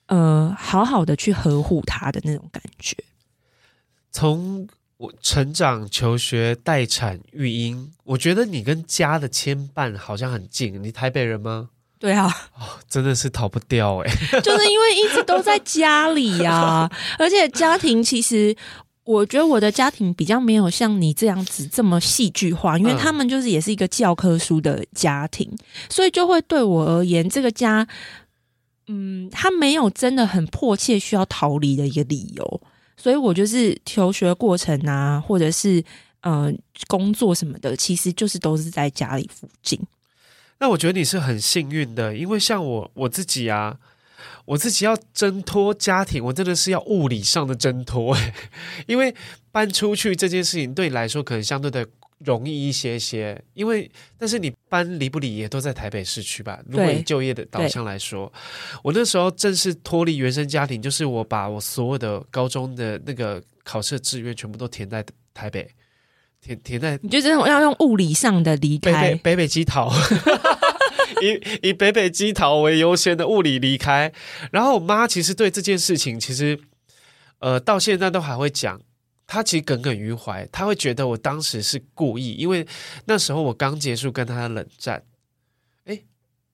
[0.08, 2.98] 呃好好的去呵护他的那种感觉，
[4.12, 4.68] 从。
[4.98, 10.82] 我成长、求学、待产、育婴，我觉得你跟家的牵绊好像很近。
[10.82, 11.70] 你台北人吗？
[12.00, 18.56] 对啊，哦，真的是逃不掉哎， 就是因为一直都在家里呀、啊， 而且家庭其实，
[19.04, 25.58] 我觉得我的家庭比较没有像你这样子这么戏剧化，因为他们就是也是一个教科书的家庭，嗯、
[25.90, 27.88] 所以就会对我而言，这个家，
[28.88, 32.62] 嗯，他没有真的很迫切需要逃离的一个理由。
[32.98, 35.84] 所以我就是求学过程啊，或者是
[36.22, 36.58] 嗯
[36.88, 39.80] 工作什么的，其实就是都是在家里附近。
[40.60, 43.78] 那我觉得你是很幸运的，因为像我我自己啊，
[44.46, 48.18] 我自己要挣脱家庭，我真的是要物理上的挣脱，
[48.88, 49.16] 因为
[49.52, 51.88] 搬出去这件事情对你来说可能相对的。
[52.26, 56.60] 容易一些些，因为但是你搬离不离也都在台北市区吧？
[56.68, 58.32] 如果以就业的导向来说，
[58.84, 65.70] 我那时候正式脱离原生家庭，就是我把我所有的高中的那个考试志愿全部都填在台北，
[66.42, 69.94] 填填在，你就这种要用物理上的离开，北北北北基桃，
[71.22, 74.12] 以以北北基桃为优先的物理离开。
[74.52, 76.60] 然后我妈其实对这件事情，其实
[77.38, 78.82] 呃到现在都还会讲。
[79.28, 82.66] 他其实耿耿于怀，他会觉得我当时是故意，因为
[83.06, 85.04] 那时候我刚结束跟他的冷战。
[85.84, 86.06] 诶，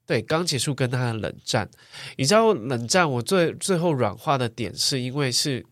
[0.07, 1.69] 对，刚结束跟他的冷战。
[2.17, 5.63] 你知道冷战我最最后软化的点，是因为是，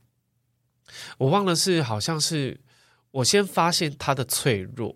[1.18, 2.60] 我忘了是好像是
[3.10, 4.96] 我先发现他的脆弱，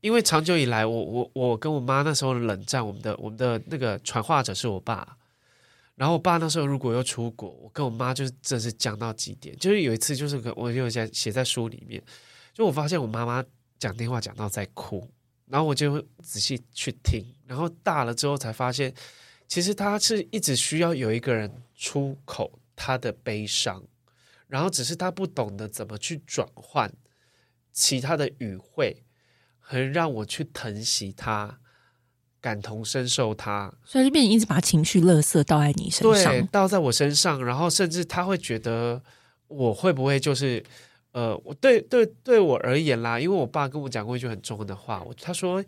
[0.00, 5.16] 因为长久以来我，我我跟我妈那时候冷战，我们的我们的那个传话者是我爸。
[6.02, 9.56] 然后我爸那时候如果又出国，我跟我妈就是真是讲到极点。
[9.56, 12.02] 就是有一次，就是我有在写在书里面，
[12.52, 13.44] 就我发现我妈妈
[13.78, 15.08] 讲电话讲到在哭，
[15.46, 18.92] 然后我就仔细去听，然后大了之后才发现，
[19.46, 23.80] 其实她是一直需要有一个人出口她的悲伤，
[24.48, 26.92] 然后只是她不懂得怎么去转换
[27.72, 29.04] 其他的语汇，
[29.60, 31.60] 和让我去疼惜她。
[32.42, 39.00] 感同身受他，所以就变成一直把情绪勒色倒在你身上，对，倒在我身上，然后甚至他会觉得
[39.46, 40.60] 我会不会就是，
[41.12, 45.64] 呃，我对对对我而言啦，因为我爸跟我讲过一句很重的话，我他说，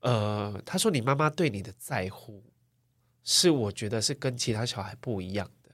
[0.00, 2.42] 呃，他说你妈妈对你的在乎，
[3.22, 5.70] 是我觉得是跟其他小孩不一样的，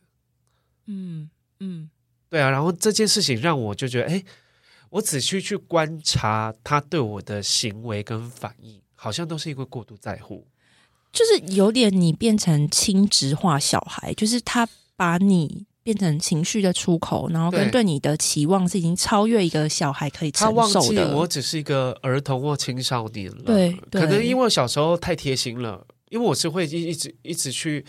[0.86, 1.88] 嗯嗯，
[2.28, 4.24] 对啊，然后这件事情让我就觉得，哎，
[4.90, 8.81] 我仔细去观察他对我的行为跟反应。
[9.02, 10.46] 好像都是因为过度在乎，
[11.12, 20.56] 就是有点你变成亲职化小孩，就是他把你变成情绪的出口，然后跟对你的期望是已经超越一个小孩可以承受的。
[20.56, 27.84] 他忘记我只是一个儿童或青少年了，对，对，可能因为我小时候太贴心了，因为我是会一一直一直去，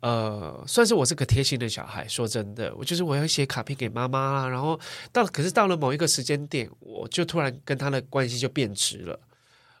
[0.00, 2.06] 呃，算是我是个贴心的小孩。
[2.06, 4.78] 说真的，我就是我要写卡片给妈妈啦，然后
[5.10, 9.18] 到可是到了某一个时间点，我就突然跟他的关系就变质了。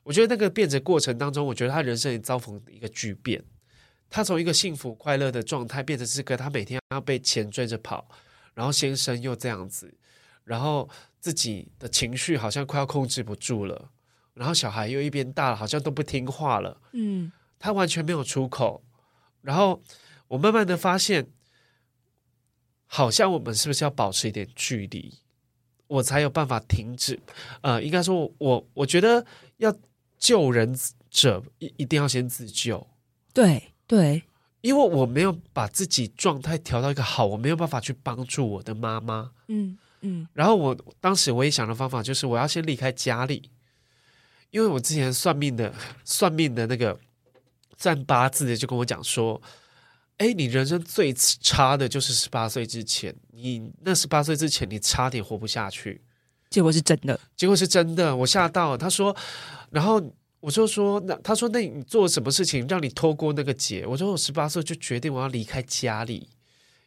[0.04, 3.44] 我觉得那个变质过程当中，我觉得他人生也遭逢一个巨变。
[4.10, 8.06] 他从一个幸福快乐的状态，变成是个他每天要被钱追着跑，
[8.52, 9.94] 然后先生又这样子，
[10.44, 10.86] 然后
[11.18, 13.90] 自己的情绪好像快要控制不住了，
[14.34, 16.78] 然后小孩又一边大了，好像都不听话了。
[16.92, 18.84] 嗯，他完全没有出口。
[19.40, 19.82] 然后
[20.28, 21.28] 我慢慢的发现，
[22.84, 25.20] 好像我们是不是要保持一点距离，
[25.86, 27.18] 我才有办法停止？
[27.62, 29.24] 呃，应该说我，我我觉得
[29.56, 29.74] 要。
[30.22, 30.72] 救人
[31.10, 32.86] 者一一定要先自救，
[33.34, 34.22] 对对，
[34.60, 39.32] 因为我没有把自己状态调到一个好，我没有办法去帮助我的妈妈。
[39.48, 43.50] 嗯嗯，然后我当时我也想的方法就是我要先离开家里，
[44.52, 46.96] 因为我之前算命的算命的那个
[47.76, 49.42] 占八字的就跟我讲说，
[50.18, 56.00] 哎，你人生最差的就是十八岁之前，你那十八岁之前你差点活不下去。
[56.52, 58.78] 结果是真的，结果是真的，我吓到了。
[58.78, 59.16] 他说，
[59.70, 60.00] 然后
[60.40, 63.86] 我就说，那他说，那你做什么事情让你拖过那个节？
[63.86, 66.28] 我说，我十八岁就决定我要离开家里，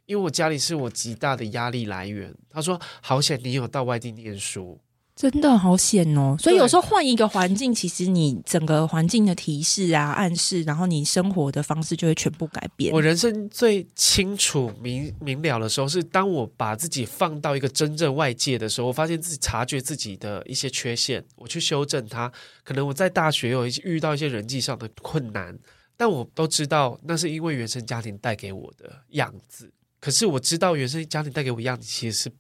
[0.05, 2.31] 因为我家里是我极大的压力来源。
[2.49, 4.79] 他说，好险你有到外地念书。
[5.15, 6.35] 真的好险哦！
[6.37, 12.93] 所以有时候换一个环境，其实你整个环境的提示啊、暗示，然后你生活的方式就会全部改变。
[12.93, 22.29] 我人生最清楚明明了的时候，是当我把自己放到一个真正外界的时候，我发现自己察觉自己的一些缺陷，我去修正它。
[22.65, 25.57] 可能我在大学有一些遇到一些人际上的困难，
[25.95, 29.71] 但我都知道那是因为原生家庭带给我的样子。
[30.01, 32.31] 可是我知道原生家庭带给我样子，其实是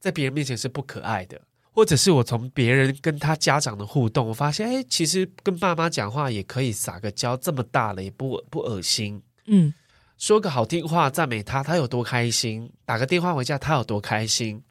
[0.00, 1.40] 在别人面前是不可爱的。
[1.72, 9.22] 或者是我从别人跟他家长的互动，我发现，哎，其实跟爸妈讲话也可以撒个娇，这么大了也不不恶心。
[9.46, 9.72] 嗯，
[10.18, 14.62] 说个好听话赞美他，他有多开心；打个电话回家，他有多开心。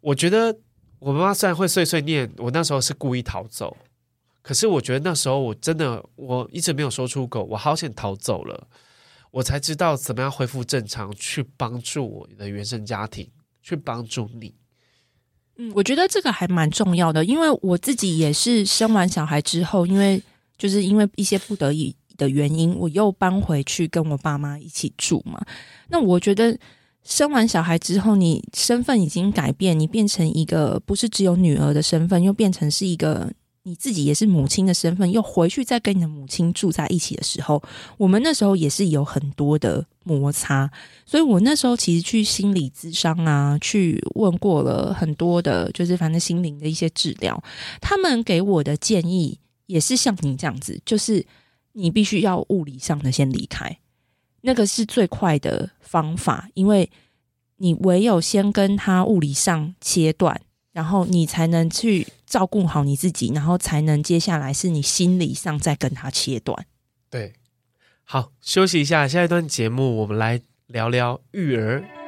[0.00, 0.56] 我觉得
[0.98, 3.76] 我妈妈虽然会碎碎念，我那时候是故意逃走，
[4.42, 8.68] 可是我觉得那时候我真的我一直没有说出口，我好想逃走了，
[9.30, 13.30] 我才知道怎么样恢复正常，去帮助我的原生家庭，
[13.62, 14.54] 去帮助你。
[15.60, 20.22] 嗯，我觉得这个还蛮重要的，因为我自己也是生完小孩之后，因为
[20.56, 25.38] 就是因为一些不得已的原因，我又搬回去跟我爸妈一起住嘛。
[25.88, 26.58] 那我觉得
[27.04, 33.30] 生完小孩之后，你身份已经改变，你变成一个不是只有女儿的身份，又变成是一个。
[33.62, 37.62] 你自己也是母亲的身份，又回去再跟你的母亲住在一起的时候，
[37.98, 40.70] 我们那时候也是有很多的摩擦，
[41.04, 47.42] 所以我那时候其实去心理咨商啊，去问过了很多的，就是反正心灵的一些治疗，
[47.82, 51.26] 他们给我的建议也是像你这样子，就是
[51.72, 53.78] 你必须要物理上的先离开，
[54.40, 56.90] 那个是最快的方法，因为
[57.58, 60.40] 你唯有先跟他物理上切断。
[60.80, 66.66] 然后你才能去照顾好你自己，然后才能接下来是你心理上再跟他切断。
[67.10, 67.34] 对，
[68.02, 71.99] 好，休息一下，下一段节目我们来聊聊育儿。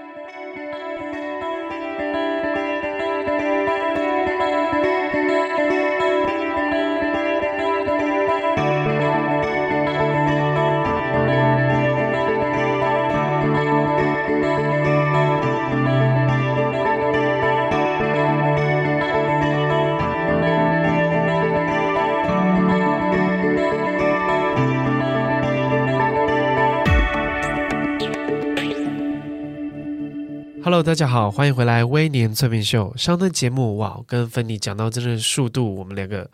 [30.73, 32.95] Hello，大家好，欢迎回来《威廉催眠秀》。
[32.99, 36.31] 上段节目哇，跟芬妮讲到真的速度，我们两个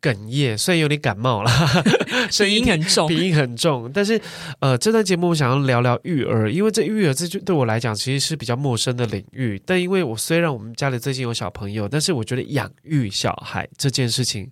[0.00, 1.50] 哽咽，虽然有点感冒了，
[2.32, 3.92] 声音很重，鼻音很重。
[3.92, 4.18] 但是，
[4.60, 9.60] 呃，这段节目我想要聊聊育儿，因为这育儿这就对我来讲其实是比较陌生的领域。
[9.66, 14.50] 但因为我虽然我们家里最近有小朋友，但是我觉得养育小孩这件事情，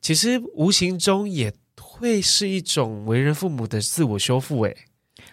[0.00, 4.62] 其实无形中也会是一种为人父母的自我修复。
[4.62, 4.74] 诶，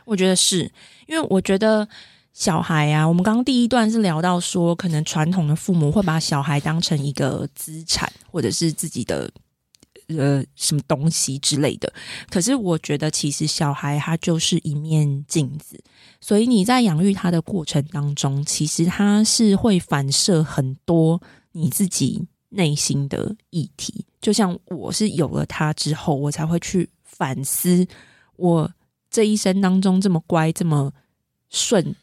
[0.04, 0.70] 我觉得是
[1.08, 1.88] 因为我觉得。
[2.34, 9.30] 小孩啊，我们刚刚第一段是聊到说，可能传统的父母会把小孩当成一个资产，或者是自己的
[10.08, 11.92] 呃什么东西之类的。
[12.30, 15.78] 可是我觉得，其实小孩他就是一面镜子，
[16.22, 21.22] 所以你在养育他的过程当中，其实他是会反射很多
[21.52, 24.06] 你自己内心的议题。
[24.22, 27.86] 就像我是有了他之后，我才会去反思，
[28.38, 28.72] 我
[29.10, 30.94] 这一生当中这么乖，这么
[31.50, 31.94] 顺。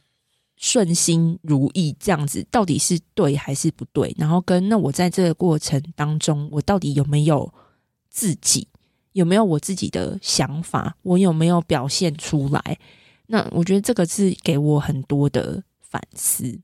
[0.59, 4.15] 顺心如意这样子到底是对还是不对？
[4.19, 7.55] 然后跟那我在这个过程当中，我到底有没有
[8.11, 8.69] 自己？
[9.13, 10.97] 有没有我自己的想法？
[11.03, 12.79] 我有没有表现出来？
[13.29, 16.61] 那我觉得这个是给我很多的反思。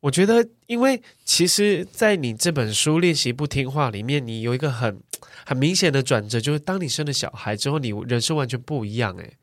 [0.00, 5.00] 我觉得，因为其实，在你这本书《练习不听话》里面，你有一个很
[5.44, 9.36] 很明显的转折，就是当你生了小孩之后，你人生完全不一样，诶。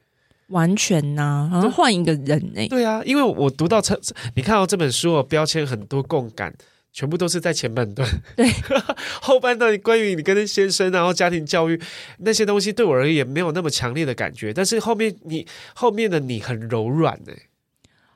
[0.49, 2.67] 完全呐、啊，好像换一个人呢、欸。
[2.67, 3.99] 对啊，因为我读到这，
[4.35, 6.53] 你看到这本书哦，标签很多共感，
[6.93, 8.07] 全部都是在前半段。
[8.35, 8.47] 对，
[9.21, 11.81] 后半段关于你跟先生，然后家庭教育
[12.19, 14.53] 那些东西，对我而言没有那么强烈的感觉。
[14.53, 17.41] 但是后面你后面的你很柔软呢、欸。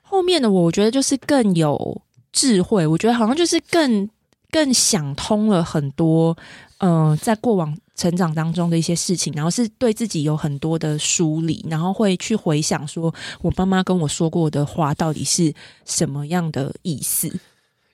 [0.01, 2.01] 后面的我，我觉得就是更有
[2.31, 2.85] 智慧。
[2.85, 4.09] 我觉得好像就是更
[4.51, 6.37] 更想通了很多。
[6.79, 7.77] 嗯、呃，在过往。
[7.99, 17.29] 成长当中的一些事情，然后是对自己有很多的梳理，然后会去回想说，我妈妈跟我说过的话到底是什么样的意思？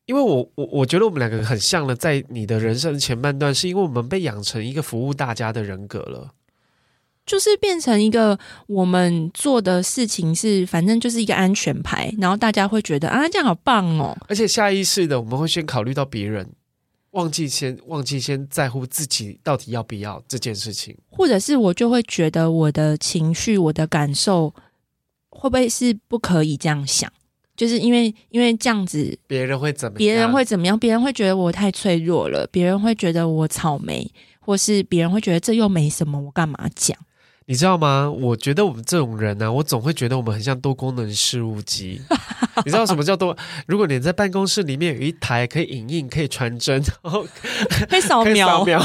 [0.05, 6.33] 因为我我我觉得我们两个很像了，在你的人生前半段，是因为我们被养成一个服务大家的人格了，
[7.25, 8.37] 就是变成一个
[8.67, 16.47] 我们做的事情是反正就是一个安全牌，然后大家会觉得啊，这样好棒哦，而且下意识的我们会先考虑到别人。
[17.15, 24.53] 忘记先忘记先在乎自己到底要不要这件事情，或者是我就会觉得我的情绪、我的感受
[25.29, 27.11] 会不会是不可以这样想？
[27.55, 29.97] 就是因为因为这样子，别人会怎么样？
[29.97, 30.77] 别人会怎么样？
[30.77, 34.11] 别人会觉得我太脆弱了，别人会觉得我草莓，
[34.41, 36.97] 或是别人会觉得这又没什么，我干嘛讲？
[37.47, 38.09] 你知道吗？
[38.09, 42.01] 我觉得我们这种人呢、啊，我总会觉得我们很像多功能事务机。
[42.65, 43.37] 你知道什么叫多？
[43.67, 47.23] 如果你在办公室里面有一台可以影印、可以传真，然后
[47.87, 48.81] 可以扫描，扫描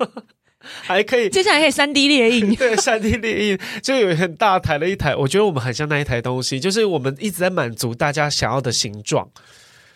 [0.82, 2.54] 还可以，接下来可以三 D 列印。
[2.54, 5.14] 对，三 D 列印就有很大台的一台。
[5.14, 9.28] 我觉得我们很像那一台东西，就是我们一直在满足大家想要的形状。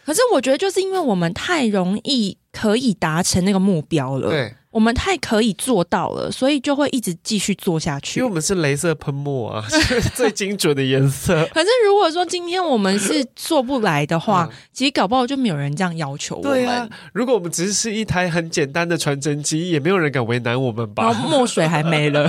[0.05, 4.29] 可是我觉得，就是因为我们太容易可以达成那个目标了。
[4.29, 4.55] 对。
[4.75, 8.19] 我们太可以做到了，所以就会一直继续做下去。
[8.19, 11.47] 因为我们是镭射喷墨啊，是 最精准的颜色。
[11.55, 16.51] 可是如果说今天我们是做不来的话，嗯、其实搞不好就没有人这样要求我们。
[16.51, 21.05] 对啊，如果我们只是一台很简单的传真机，也没有人敢为难我们吧？
[21.05, 22.29] 然后墨水还没了。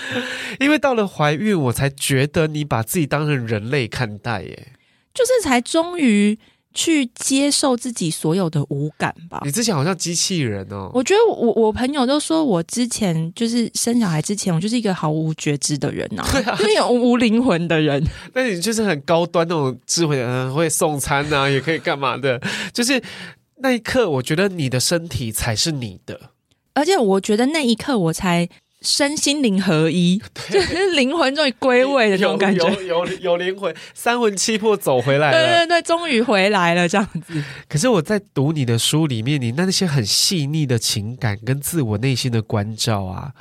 [0.58, 4.68] 因为到了怀孕，我才觉得你把自己当成人类看待耶，
[5.12, 6.38] 就是才终于。
[6.74, 9.40] 去接受自己所有的无感吧。
[9.44, 10.90] 你之前好像机器人哦。
[10.94, 18.02] 我觉得我我朋友都说我之前就是生小孩之前，我就是一个毫无觉知的人呐、啊， 对啊，就是有无灵魂的人。
[18.34, 22.40] 那你就是很高端那种智慧的人，会送餐呐、啊，也可以干嘛的。
[22.72, 23.02] 就是
[23.56, 26.18] 那一刻，我觉得你的身体才是你的，
[26.74, 28.48] 而且我觉得那一刻我才。
[28.82, 30.20] 身心灵合一，
[30.50, 37.42] 就是灵魂终于归位的这种感觉，有有有灵魂，三魂七魄走回来了，对对对，终于回来了这样子。
[37.68, 43.32] 可是我在读你的书里面，你那些很细腻的情感跟自我内心的关照啊，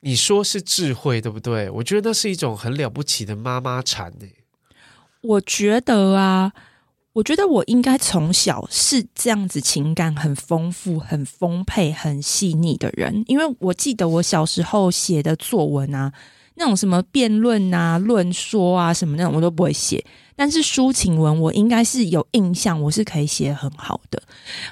[0.00, 1.68] 你说是智慧，对不对？
[1.70, 4.26] 我觉得那是一种很了不起的妈妈禅呢。
[5.20, 6.52] 我觉得啊。
[7.14, 16.12] 我觉得我应该从小是这样子，情感很丰富、很丰沛、很细腻的人，因为我记得我小时候写的作文啊，
[16.56, 20.04] 那种什么辩论啊、论说啊什么那种我都不会写，
[20.34, 24.20] 但是抒情文我应该是有印象，我是可以写很好的。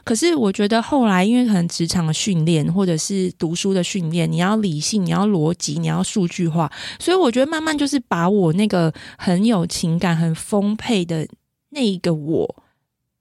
[0.03, 6.69] 可是我觉得后来因为可能职场训练或者是读书的训练，你要理性，你要逻辑，你要数据化，
[6.99, 11.25] 所以我觉得慢慢就是把我那个很有情感、很丰沛的。
[11.75, 12.65] 那一个我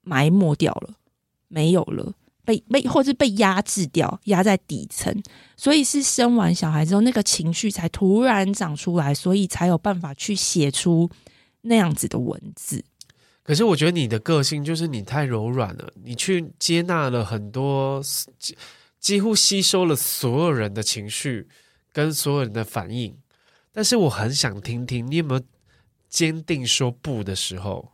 [0.02, 0.94] 埋没掉了，
[1.48, 2.12] 没有了，
[2.44, 5.22] 被被或是被压制掉，压在底层，
[5.56, 11.08] 所以是生完小孩之后，那个情绪才突然长出来，所以才有办法去写出
[11.62, 12.84] 那样子的文字。
[13.42, 18.02] 可是我觉得你的个性就是你太柔软了，你去接纳了很多，
[18.38, 18.56] 几
[19.00, 21.48] 几乎吸收了所有人的情绪
[21.90, 23.16] 跟所有人的反应。
[23.72, 25.42] 但是我很想听听你有没有
[26.10, 27.92] 坚定说不的时候。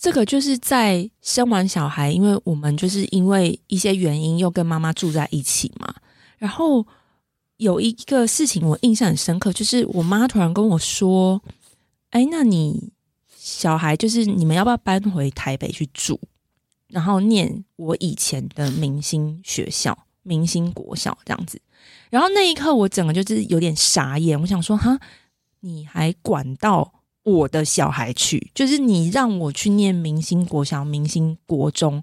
[0.00, 5.92] 这个就是在生完小孩，因为我们就是因为一些原因又跟妈妈住在一起嘛。
[6.38, 6.86] 然后
[7.56, 11.42] 有一个事情我印象很深刻，就是我妈突然跟我说
[12.10, 12.92] ：“哎，那你
[13.36, 16.20] 小孩就是你们要不要搬回台北去住，
[16.86, 21.60] 然后念我以前的明星学校、明星国小这样子？”
[22.08, 24.96] 然后那一刻我整个就是有点傻眼，我想说：“哈，
[25.58, 26.92] 你还管到？”
[27.28, 32.02] 我的小孩去，就是你让我去念明星国小、明星国中，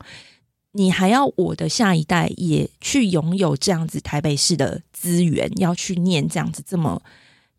[0.73, 7.01] 你还要我的下一代也去拥有这样子台北市的资源，要去念这样子这么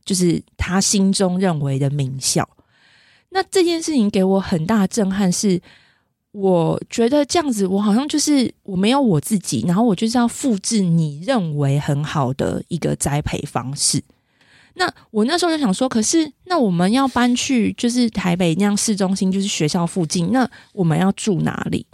[0.04, 2.48] 就是他心中认为的名校。
[3.30, 5.60] 那这件事情给我很大的震撼，是
[6.32, 14.02] 我觉得这样子，我好像就是我没有我自己，然后我就是要复制你认为很好的一个栽培方式。
[14.78, 21.86] 那我那时候就想说，可是那我们要搬去就是台北那样市中心，就是学校附近，那我们要住哪里？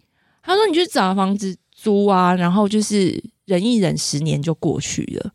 [0.42, 5.30] 他说：“你去找房子租啊，然后就是忍一忍，十年就过去了。”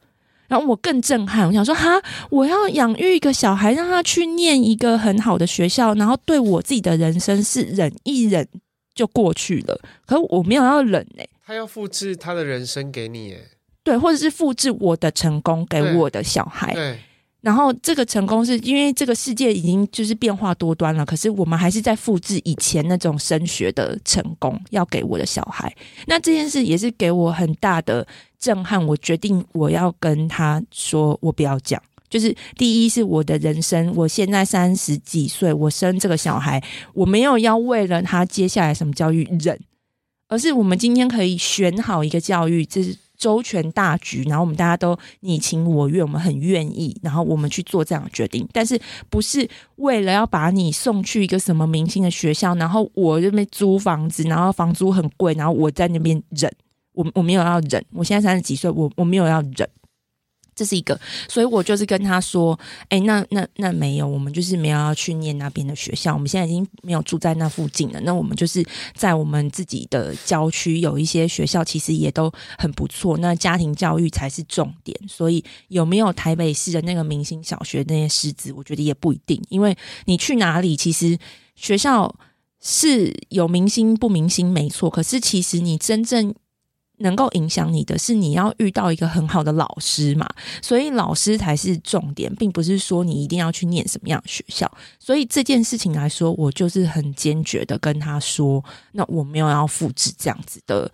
[0.50, 8.46] 然后我更震撼，我想说：“哈，我要养育一个小孩，让他去念一个很好的学校，然后对我自己的人生是忍一忍
[8.94, 9.80] 就过去了。
[10.06, 13.40] 可是我没有要忍哎、欸，他要复制他的人生给你，哎，
[13.84, 16.84] 对，或者是复制我的成功给我的小孩，对。
[16.84, 17.00] 对”
[17.48, 25.74] 然后这个成功是因为这个世界已经就是变化多端了，可是我们还是在复制以前那种升学的成功，要给我的小孩。
[26.08, 28.06] 那这件事也是给我很大的
[28.38, 28.86] 震撼。
[28.86, 31.82] 我决定我要跟他说，我不要讲。
[32.10, 36.62] 就是第一是我的人生，我现在三十几岁，我生这个小孩，
[36.94, 39.58] 我没有要为了他接下来什么教育忍，
[40.28, 42.98] 而是我们今天可以选好一个教育，这是。
[43.18, 48.48] 周全大局，然后我们大家都你情我愿，我们很愿意，然后我们去做这样的决定。
[48.54, 49.48] 但是不是
[49.78, 56.52] 为了要把你送去一个什么明星的学校，然后我这边租房子，然后房租很贵，然后我在那边忍，
[56.94, 57.84] 我我没有要忍。
[57.92, 59.68] 我现在三十几岁，我我没有要忍。
[60.58, 61.00] 这是一个，
[61.30, 66.16] 所以我就是跟他说：“哎，那那那没有，我们就是没有要去念那边的学校。
[66.16, 68.00] 我们现在已经没有住在那附近了。
[68.02, 73.16] 那我们就是在我们自己的郊区有一些学校，其实也都很不错。
[73.20, 75.00] 那家庭教育才是重点。
[75.08, 81.16] 所以有没有台北市的那个明星小学那些师资，我觉得也不一定，因为你去哪里，其实
[81.56, 82.16] 学校
[82.60, 86.34] 是有明星不明星没错，可是其实你真正。”
[87.00, 90.28] 能够影响你的是你要遇到一个很好的老师嘛，
[90.62, 94.72] 所以老师才是重点，并不是说你一定要去念什么样的学校。
[94.98, 100.92] 所以这件事情来说，我就是很坚决的跟他说，那我没有要复制这样子的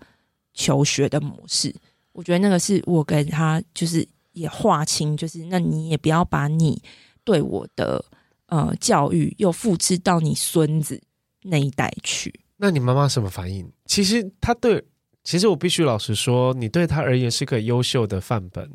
[0.52, 1.74] 求学的模式。
[2.12, 6.82] 我觉得那个是我跟他就是也划清，就是那你也不要把你
[7.24, 8.04] 对我的
[8.48, 11.00] 呃教育又复制到你孙子
[11.44, 12.40] 那一代去。
[12.58, 13.72] 那你妈妈什么反应？
[13.86, 14.84] 其实他对。
[15.24, 18.70] 其实我必须老实说，你对他而言是个优秀的范本，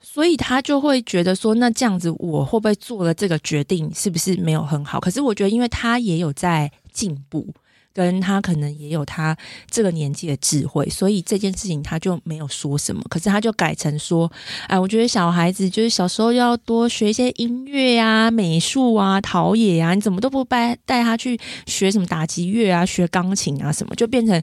[0.00, 4.98] 所以他就会觉得说，那这样子我会不会做了这个决定，是不是没有很好？
[4.98, 7.46] 可是我觉得，因为他也有在进步，
[7.92, 9.36] 跟他可能也有他
[9.70, 13.02] 这个年纪的智慧，所以这件事情他就没有说什么。
[13.10, 14.32] 可是他就改成说，
[14.68, 24.42] 哎，我觉得小孩子就是小时候要多学一些音乐啊、美术啊、陶冶啊，你怎么都不带带他去学什么打击乐啊、学钢琴啊什么，就变成。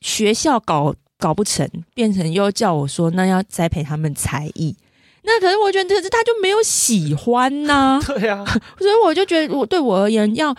[0.00, 4.76] 学校搞搞不成，变成又叫我说，那要栽培他们才艺。
[5.22, 8.00] 那可是我觉得，可是他就没有喜欢呐、啊。
[8.06, 8.44] 对啊，
[8.78, 10.54] 所以我就觉得，我对我而言，要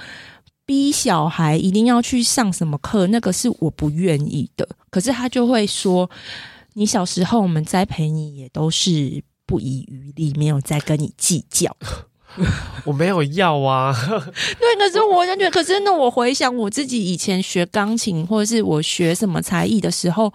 [0.66, 4.68] 逼小孩一定要去上什么课，那个是我不愿意的。
[4.90, 6.10] 可是他就会说，
[6.74, 11.74] 你小时候我们栽培你也都是不遗余力，没有再跟你计较。
[12.86, 20.32] 我没有要啊， 对，可是我感觉，可是那我回想我自己以前学钢琴或者是我学什么才艺的时候，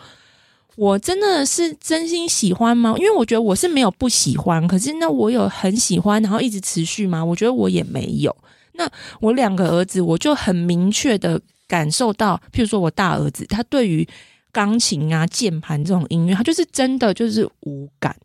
[0.76, 2.94] 我真的是真心喜欢吗？
[2.98, 7.24] 因为我觉得我是没有不喜欢，可是那我有很喜欢，然后一直持续吗？
[7.24, 8.34] 我觉得我也没有。
[8.74, 8.88] 那
[9.20, 14.06] 我两个儿子，我就很明确的感受到，譬如说我大儿子，他对于
[14.50, 18.16] 钢琴啊、键盘这种音乐，他就是真的就是无感。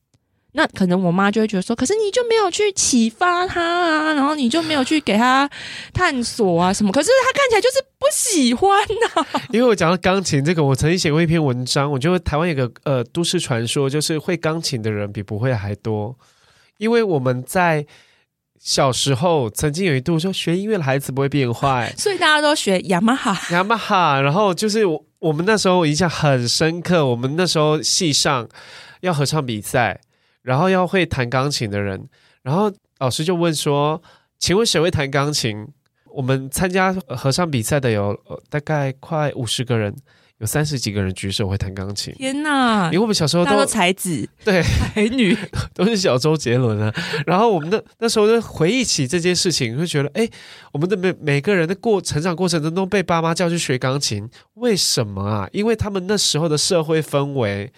[0.57, 5.47] 那可能我妈就会觉得说，可是你就没有去启发他啊，然后你就没有去给他
[5.93, 9.41] 探索啊什么，可是他看起来就是不喜欢呐、啊。
[9.53, 16.17] 因为我讲到钢琴这个，我曾经写过一篇文章，我觉得台湾有个呃都市传说，就是会钢琴的人比不会还多，
[16.79, 17.85] 因为我们在
[18.59, 23.39] 小时候曾经有一度说学音乐的孩子不会变坏，所以大家都学雅马哈。
[23.51, 28.49] 雅马哈，然后就是我我们那时候印象很深刻，我们那时候系上
[29.01, 30.01] 要合唱比赛，
[30.47, 32.07] 然后要会弹钢琴的人，
[32.41, 34.01] 然后老师就问说
[34.39, 35.67] ：“请问谁会弹钢琴？”
[36.15, 39.93] 我们参加合唱比赛的有、呃、大概快五十个人。
[40.39, 42.85] 有三十几个人举手会弹钢琴，天哪！
[42.91, 45.35] 因为我们小时候都才子，对，才女
[45.73, 46.93] 都是小周杰伦啊。
[47.25, 50.29] 然后我们那那时候就回忆起这件事情，会觉得，哎，
[50.71, 55.49] 我们的每每个人的过成长过程中都被爸妈叫去学钢琴，为什么啊？
[55.51, 57.73] 因为他们那时候的社会氛围，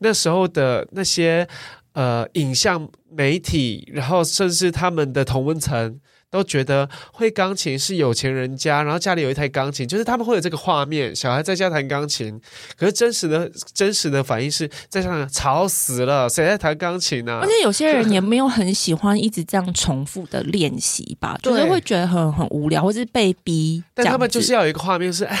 [0.00, 1.48] 那时候的那些
[1.92, 6.00] 呃影像媒体，然后甚至他们的同温层。
[6.32, 12.40] 都觉得会钢琴是有钱人家，然后家里有一台钢琴，就是他们会有这个画面，小孩在家弹钢琴。
[12.74, 17.40] 可是真实的真实的反应是在上吵死了，谁在弹钢琴呢、啊？
[17.42, 23.84] 而且有些人也没有很喜欢一直这样重复的练习吧，就是会觉得很很无聊，或是被逼。
[23.92, 25.38] 但他们就是要有一个画面，是哎，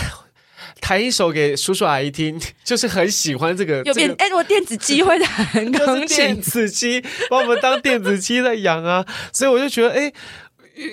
[0.80, 3.82] 弹一首给叔叔阿姨听，就是很喜欢这个。
[3.84, 7.00] 有电哎，我电子鸡会弹钢琴，电子鸡
[7.30, 10.12] 把我们当电子鸡在养啊，所以我就觉得哎。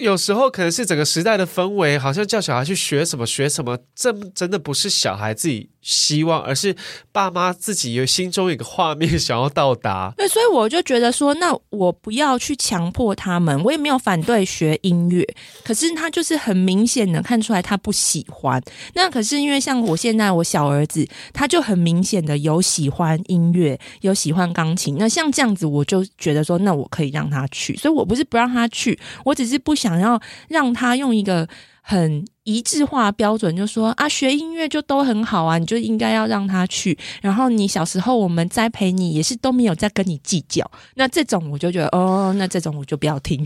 [0.01, 6.75] 有时候可能是整个时代的氛围，好像叫小孩去学什么学什么，这真的不是小孩自己希望，而是
[7.11, 10.13] 爸妈自己有心中一个画面想要到达。
[10.17, 15.25] 对，所以我就觉得说，那我不要去强迫他们，我也没有反对学音乐，
[15.63, 18.61] 可是他就是很明显的看出来他不喜欢。
[18.93, 24.97] 那可是因为像我现在我小儿子，他就很明显的有喜欢音乐，有喜欢钢琴。
[24.99, 27.75] 那像这样子，我就觉得说，那我可以让他去。
[27.77, 31.47] 所以我不是不让他去，我只是不想要让他用一个。
[31.89, 36.95] 很一致化标准，就说啊，学音乐就都很好啊，你就应该要让他去。
[37.19, 40.69] 然后你小时候我们栽培你，也是都没有在跟你计较。
[40.93, 43.43] 那这种我就觉得，哦，那这种我就不要听。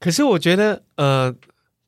[0.00, 1.34] 可是我觉得，呃，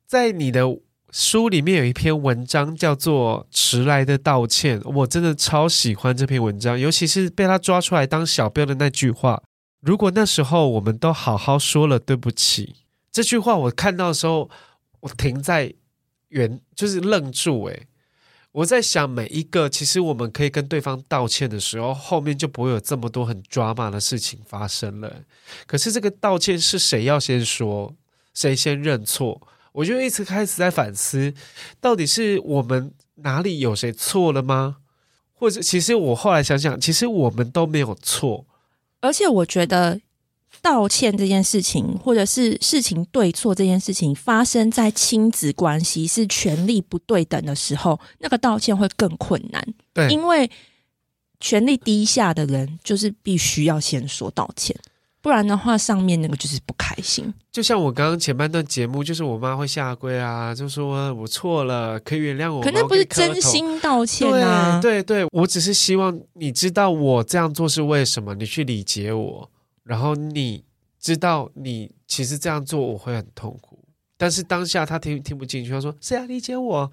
[0.05, 0.61] 在你的
[1.09, 9.41] 书里面有一篇文章叫做《迟来的道歉》，我真的超喜欢这篇文章，尤其是被他抓出来当小标的那句话
[9.81, 12.75] ：“如果那时候我们都好好说了对不起。”
[13.11, 14.47] 这句话我看到的时候。
[15.01, 15.73] 我停在
[16.29, 17.87] 原，就是愣住诶，
[18.51, 25.23] 我在想每一个，其实我们可以跟对方道歉的时候，后面就不会有这么多很抓马的事情发生了。
[25.65, 27.95] 可是这个道歉是谁要先说，
[28.33, 29.41] 谁先认错？
[29.71, 31.33] 我就一直开始在反思，
[31.79, 34.77] 到底是我们哪里有谁错了吗？
[35.33, 38.45] 或者，其实我后来想想，其实我们都没有错。
[39.01, 40.01] 而且我觉得。
[40.61, 49.65] 道歉这件事情，或者是事情对错这件事情，发生在亲子关系是权力不对等的时候，那个道歉会更困难。
[49.93, 50.49] 对，因为
[51.39, 54.75] 权力低下的人就是必须要先说道歉，
[55.21, 57.33] 不然的话，上面那个就是不开心。
[57.51, 62.61] 就像我刚刚前半段节目，就是我妈会下跪啊，就说我错了，可以原谅我。
[62.61, 64.79] 可那不是真心道歉啊。
[64.81, 69.49] 对对对，我只是希望你知道我这样做是为什么，你去理解我。
[69.89, 70.63] 然后你
[70.99, 73.83] 知道，你其实这样做我会很痛苦，
[74.17, 76.91] 但是当下他听听不进去，他说：“谁啊，理解我？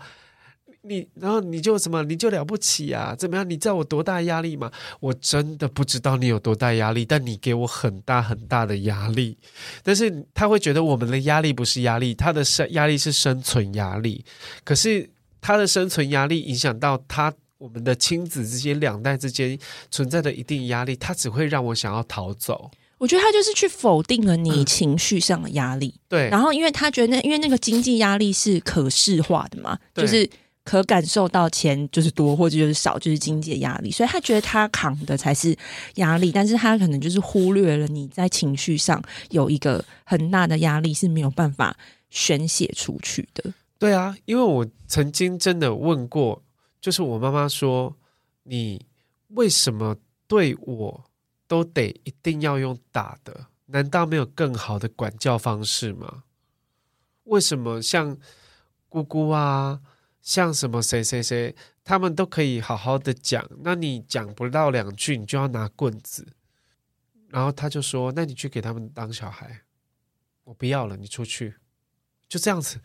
[0.81, 3.15] 你然后你就什么，你就了不起啊？
[3.15, 3.51] 怎么样？
[3.51, 4.73] 你知道我多大压力吗？
[5.01, 9.37] 我真的不知道你有多大压力，但你给我很大很大的压力。
[9.83, 14.25] 但是他会觉得我们的压力不是压力，他的生压力是生存压力。
[14.65, 15.11] 可是
[15.43, 19.59] 他的生存压力影响到他。”我们的亲子之间、两代之间
[19.91, 22.71] 存在的一定压力，他只会让我想要逃走。
[22.99, 25.89] 我觉得他就是去否定了你情绪上的压力。
[25.97, 30.29] 嗯、对，然后因为他觉得那，因为那个经济压力是可视化的嘛，就是
[30.65, 35.57] 可感受到钱就是多或者就是少，就是经济的压力，所以他觉得他扛的才是
[35.97, 41.77] 压力，但是他可能就是忽略了你在情绪上有一个很大的压力是没有办法
[42.11, 43.53] 宣泄出去的。
[43.79, 46.43] 对啊，因为我曾经真的问过。
[46.79, 47.97] 就是我妈妈说
[48.45, 48.87] ：“你
[49.31, 49.97] 为什么
[50.29, 51.05] 对我
[51.47, 53.47] 都得一定要用打的？
[53.67, 56.23] 难道没有更好的管教方式吗？
[57.25, 58.17] 为什么像
[58.89, 59.81] 姑姑啊，
[60.23, 66.27] 像什么谁谁谁，他们都可以好好的讲，那你讲不到两句，你就要拿棍子？
[67.29, 69.63] 然后他就说：‘那你去给他们当小孩，
[70.45, 71.57] 我不要了，你出去。’
[72.29, 72.81] 就这样子。”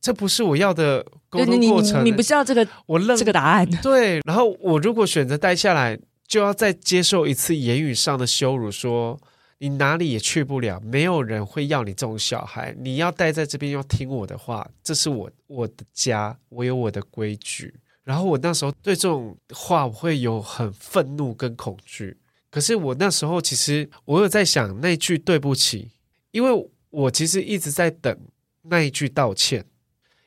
[0.00, 2.04] 这不是我要的沟通过程。
[2.04, 3.68] 你，你不知道这个，我认这个答案。
[3.82, 9.18] 对，然后我如果选择待下来，就要再接受一次言语上的羞辱，说
[9.58, 17.74] 你哪里也去不了，没有人会要你这种小孩，你要待在这边，要听我的话，这是我我的家，我有我的规矩。
[18.04, 22.16] 然后我那时候对这种话，我会有很愤怒跟恐惧。
[22.50, 25.90] 可是我那时候其实我有在想，那句对不起，
[26.30, 28.18] 因为我其实一直在等
[28.62, 29.64] 那一句道歉，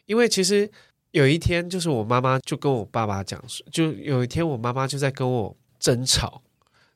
[0.05, 0.69] 因为其实
[1.11, 6.41] 有一天，就是我妈妈就跟我爸爸讲说，就有一天我妈妈就在跟我争吵，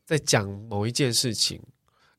[0.05, 1.61] 在讲某一件事情，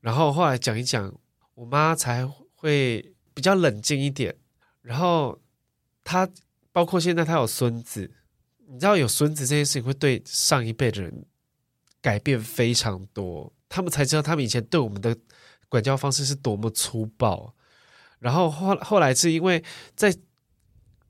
[0.01, 1.19] 然后后来讲一讲，
[1.55, 4.37] 我妈才会比较冷静一点，
[4.83, 5.41] 然后
[6.05, 6.29] 她
[6.73, 8.11] 包括现在她有孙子，
[8.67, 11.25] 你知道有孙子这件事情会对上一辈的人
[12.03, 15.17] 改变非常多，他们才知道他们以前对我们的。
[15.69, 17.53] 管教方式是多么粗暴，
[18.21, 19.63] 然后后后来是因为
[19.97, 20.17] 在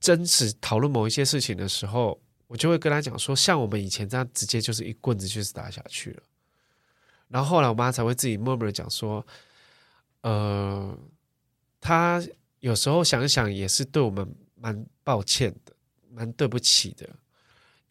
[0.00, 6.22] 争执讨论某一些事情的时候，我就会跟他讲说，像我们以前这样直接就是一棍子就是打下去了。
[7.28, 9.26] 然后后来我妈才会自己默默的讲说，
[10.22, 10.98] 呃，
[11.80, 12.22] 她
[12.60, 15.72] 有时候想想也是对我们蛮抱歉的，
[16.10, 17.08] 蛮对不起的，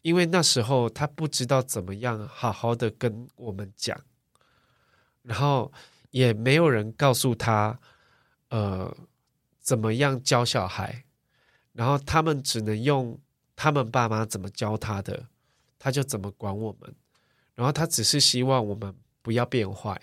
[0.02, 4.00] 因为那时候她不知道怎么样好好的跟我们讲，
[5.22, 5.72] 然后。
[6.12, 7.78] 也没有人告诉她，
[8.48, 8.96] 呃，
[9.60, 11.04] 怎么样教小孩，
[11.74, 13.18] 然后他们只能用
[13.56, 15.26] 他们爸妈怎么教他的，
[15.78, 16.94] 他就怎么管我们，
[17.54, 20.00] 然后他只是希望我们不要变坏，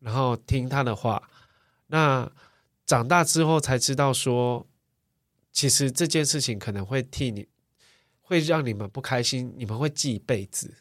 [0.00, 1.30] 然后听他的话。
[1.86, 2.28] 那
[2.84, 4.66] 长大之后才知道说，
[5.52, 7.46] 其实这件事情可能会替你，
[8.20, 10.74] 会让你们不开心，你们会记一辈子。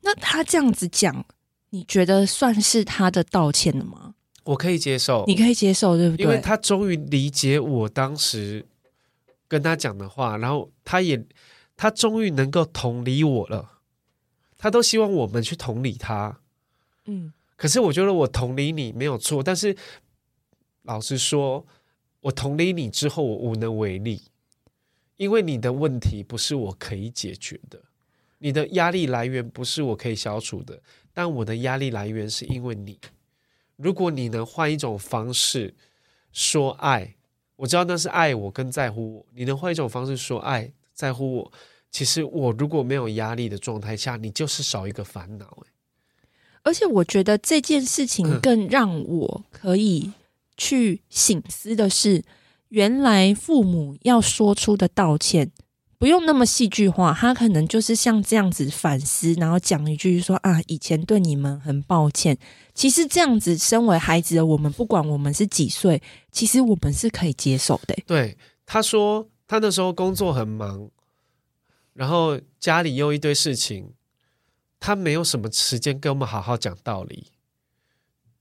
[0.00, 1.26] 那他这样子讲。
[1.70, 4.14] 你觉得算是他的道歉了吗？
[4.44, 6.24] 我可以接受，你可以接受，对不对？
[6.24, 8.64] 因为他终于理解我当时
[9.48, 11.26] 跟他讲的话，然后他也
[11.76, 13.80] 他终于能够同理我了。
[14.58, 16.40] 他都希望我们去同理他，
[17.04, 17.32] 嗯。
[17.56, 19.76] 可是我觉得我同理你没有错，但是
[20.82, 21.66] 老实说，
[22.20, 24.24] 我同理你之后，我无能为力，
[25.16, 27.82] 因为你的问题不是我可以解决的，
[28.38, 30.82] 你的压力来源不是我可以消除的。
[31.14, 32.98] 但我的压力来源是因为你。
[33.76, 35.74] 如果你能换一种方式
[36.32, 37.16] 说爱，
[37.56, 39.26] 我知道那是爱我跟在乎我。
[39.34, 41.52] 你能换一种方式说爱，在乎我，
[41.90, 45.58] 其实我如果没有压力的状态下，你就是少一个烦恼。
[46.62, 50.12] 而且我觉得这件事情更让我可以
[50.56, 52.24] 去省思的是，
[52.68, 55.52] 原来父母要说出的道歉。
[55.98, 62.36] 不用那么戏剧化，他可能就是像这样子反思，然后讲一句说啊，以前对你们很抱歉。
[62.74, 67.96] 其实这样子，身为孩子的我们，不管我们是几岁，其实我们是可以接受的。
[68.06, 68.36] 对，
[68.66, 70.90] 他说他那时候工作很忙，
[71.94, 73.94] 然后家里又一堆事情，
[74.78, 77.28] 他没有什么时间跟我们好好讲道理。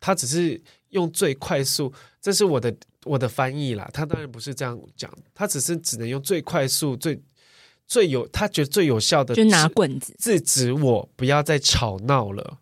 [0.02, 2.76] 他只是用最快速，这是我的
[3.06, 3.90] 我的翻译啦。
[3.94, 7.18] 他当然不是这样讲，他只是只能用最快速最。
[7.88, 12.60] 最有他觉得最有效的，就拿棍子制止我不要再吵闹了，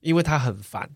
[0.00, 0.90] 因为他很烦，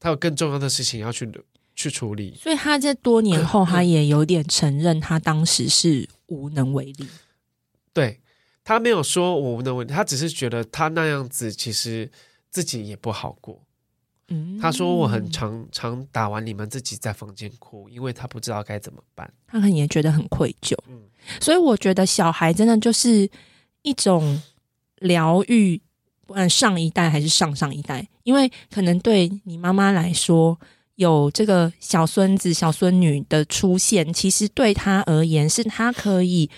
[0.00, 1.30] 他有更重要的事情要去
[1.74, 2.34] 去处理。
[2.34, 7.06] 所以他在多年后， 他也有点承认他当时是无能为力。
[7.92, 8.20] 对，
[8.64, 12.10] 他没有说我无能为力，他只是觉得他那样子其实
[12.50, 13.65] 自己也不好过。
[14.28, 20.76] 嗯，他说我很常常打完你们自己在房间哭，因为他不知道该怎么办，他可能也觉得很愧疚。
[20.88, 21.02] 嗯。
[21.40, 23.28] 所以我觉得小孩真的就是
[23.82, 24.40] 一种
[24.96, 25.80] 疗愈，
[26.26, 30.58] 不管上一代还是上上一代，因为可能对你妈妈来说，
[30.96, 36.50] 有这个小孙子、小孙女的出现，其实对他而言，是他可以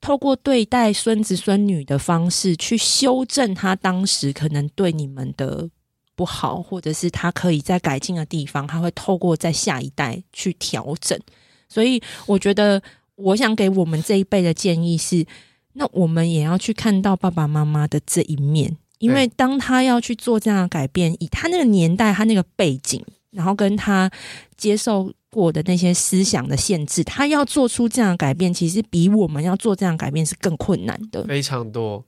[0.00, 5.70] 透过对待孙子孙女的方式，去修正他当时可能对你们的
[6.14, 11.18] 不好，或者是他可以在改进的地方，他会透过在下一代去调整。
[11.68, 12.82] 所以我觉得。
[13.16, 15.24] 我想给我们这一辈的建议是，
[15.74, 23.00] 那我们也要去看到爸爸妈妈的这一面，因为当他要去做这样的改变，以他那个年代、他那个背景，
[23.30, 24.10] 然后跟他
[24.56, 32.04] 接受过的那些思想的限制，他要做出这样的改变，其实比我们要做这样的改变是更困难的，非常多。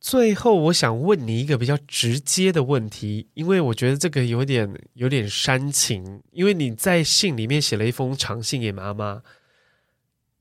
[0.00, 9.22] 最后，我想问你一个比较直接的问题，因为我觉得这个有点有点煽情，因为你在信里面写了一封长信给妈妈。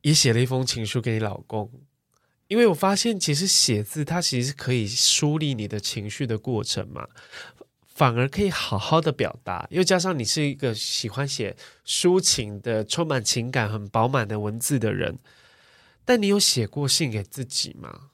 [0.04, 1.70] 也写了一封情书给你老公，
[2.48, 7.06] 因为我发现其实写字它其实是可以梳理你的情绪的过程嘛，
[7.86, 9.68] 反而可以好好的表达。
[9.70, 15.18] 又加上你是一个喜欢写抒情的、充满情感、很饱满的文字的人，
[16.06, 18.12] 但你有写过信给自己吗？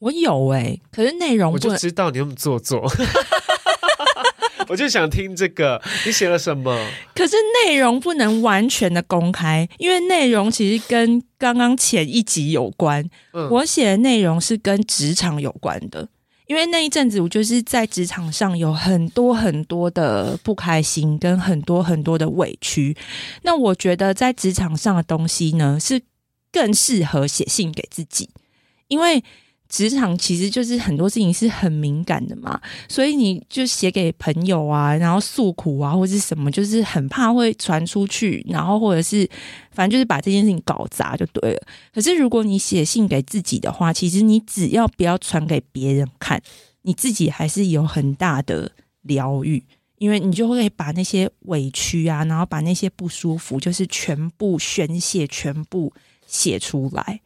[0.00, 2.82] 我有哎、欸，可是内容我就知道你那么做作。
[4.68, 6.86] 我就想听这个，你写了什么？
[7.14, 13.04] 可是内容不能完全的公开，因为内容其实跟刚刚前一集有关。
[13.32, 16.08] 嗯，我写的内容是跟职场有关的，
[16.46, 22.96] 因为那一阵子我就是在职场上有很多很多的不开心，跟很多很多的委屈。
[23.42, 26.00] 那我觉得在职场上的东西呢，是
[26.52, 28.30] 更适合写信给自己，
[28.86, 29.22] 因为。
[29.70, 39.26] 职场其实就是很多事情是很敏感的嘛，所以你就写给朋友啊，然后诉苦啊，或者是什么，就是很怕会传出去，然后或者是
[39.70, 41.62] 反正就是把这件事情搞砸就对了。
[41.94, 46.42] 可是如果你写信给自己的话，其实你只要不要传给别人看，
[46.82, 49.62] 你自己还是有很大的疗愈，
[49.98, 55.92] 因为你就会把那些委屈啊，然后把那些不舒服，就是全部宣泄，全部
[56.26, 57.20] 写出来。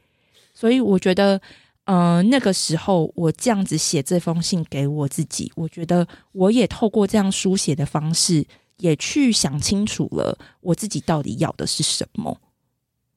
[0.53, 1.41] 所以我觉得。
[1.87, 8.47] 嗯、呃，那个时候我这样子写这封信给我自己，我觉得我也透过这样书写的方式，
[8.78, 12.41] 也去想清楚了我自己到底要的是什么。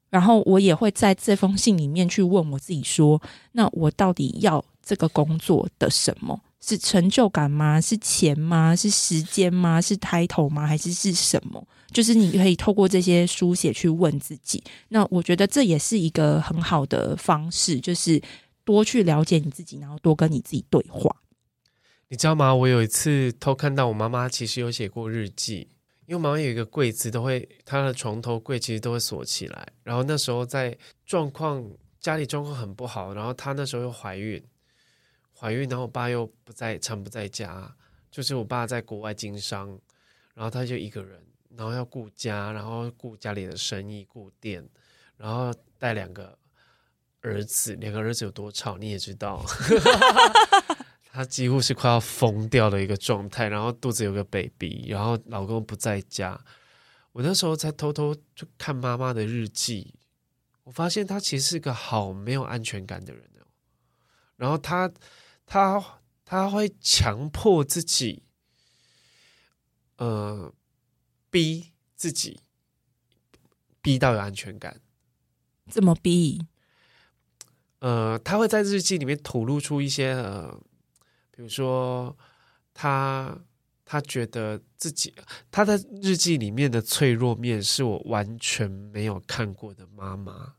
[0.09, 3.21] 然后我也会在这封信里面去问我自己说：
[3.53, 6.37] 那我到底要这个工作的什么？
[6.59, 7.79] 是成就感吗？
[7.79, 8.75] 是钱吗？
[8.75, 9.79] 是时间吗？
[9.79, 10.67] 是 title 吗？
[10.67, 11.65] 还是是什么？
[11.91, 14.61] 就是你可以透过这些书写去问自己。
[14.89, 18.21] 那我觉得这也是一个很好的方式，就是。
[18.67, 21.23] 多去了解你自己，然后多跟你自己对话。
[22.09, 22.53] 你知道吗？
[22.53, 25.69] 我有一次偷看到我妈妈其实有写过日记，
[26.05, 29.65] 因为妈妈有一个柜子，都会她的床头柜其实都会锁起来。
[29.83, 31.65] 然后那时候在状况
[32.01, 34.43] 家里状况很不好，然后她那时候又怀孕，
[35.33, 37.73] 怀孕，然后我爸又不在，常不在家，
[38.11, 39.69] 就是我爸在国外经商，
[40.33, 41.21] 然后他就一个人，
[41.55, 44.67] 然后要顾家，然后顾家里的生意，顾店，
[45.15, 46.37] 然后带两个。
[47.21, 49.43] 儿子，两个儿子有多吵，你也知道，
[51.11, 56.39] 他几乎是快要疯掉的一个状态，然后肚子有个 baby，然后老公不在家，
[57.11, 59.95] 我那时候才偷偷就看妈妈的日记，
[60.63, 63.47] 我发现她其实是个好没有安全感的人哦，
[64.35, 64.91] 然后她
[65.45, 68.23] 她她会强迫自己，
[69.97, 70.53] 呃，
[71.31, 72.39] 逼自己，
[73.81, 74.79] 逼到有安全感，
[75.67, 76.45] 怎么逼？
[77.79, 80.51] 呃，他会在日记里面吐露出一些呃，
[81.29, 82.15] 比如说
[82.73, 83.37] 他
[83.85, 85.13] 他觉得自己
[85.51, 90.53] 他的日记里面的脆弱面是我完全没有看过的妈妈。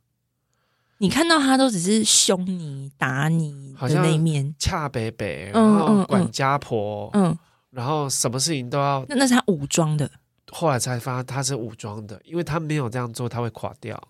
[0.99, 7.39] 你看到他都只是凶你打你的那一面，恰北北，然后管家婆，嗯，嗯，嗯，
[7.71, 10.11] 然后什么事情都要，那那是他武装的。
[10.51, 14.01] 后来才发现他是武装的，因为他没有这样做，他会垮掉。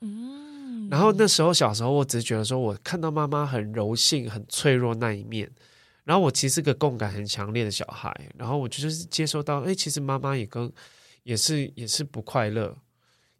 [0.00, 0.39] 嗯。
[0.90, 5.48] 然后那时候小时候，我只是觉得说，我看到妈妈很柔性、很脆弱那一面。
[6.02, 10.70] 然后我其实是个共感很强烈的小孩，然后我就是接收到，哎，其实妈妈也跟
[11.22, 12.76] 也是也是不快乐，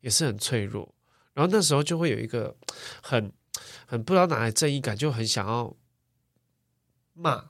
[0.00, 0.94] 也是很脆弱。
[1.34, 2.54] 然后那时候就会有一个
[3.02, 3.32] 很
[3.86, 5.74] 很不知道哪来的正义感，就很想要
[7.14, 7.44] 骂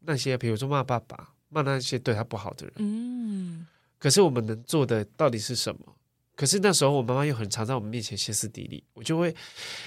[0.00, 2.74] 那些，比如说骂爸爸，骂那些对他不好的人。
[2.78, 3.66] 嗯。
[3.98, 5.96] 可是我们能做的到底是什么？
[6.36, 9.32] 可是那时候我妈妈又很常在我们面前歇斯底里，我就会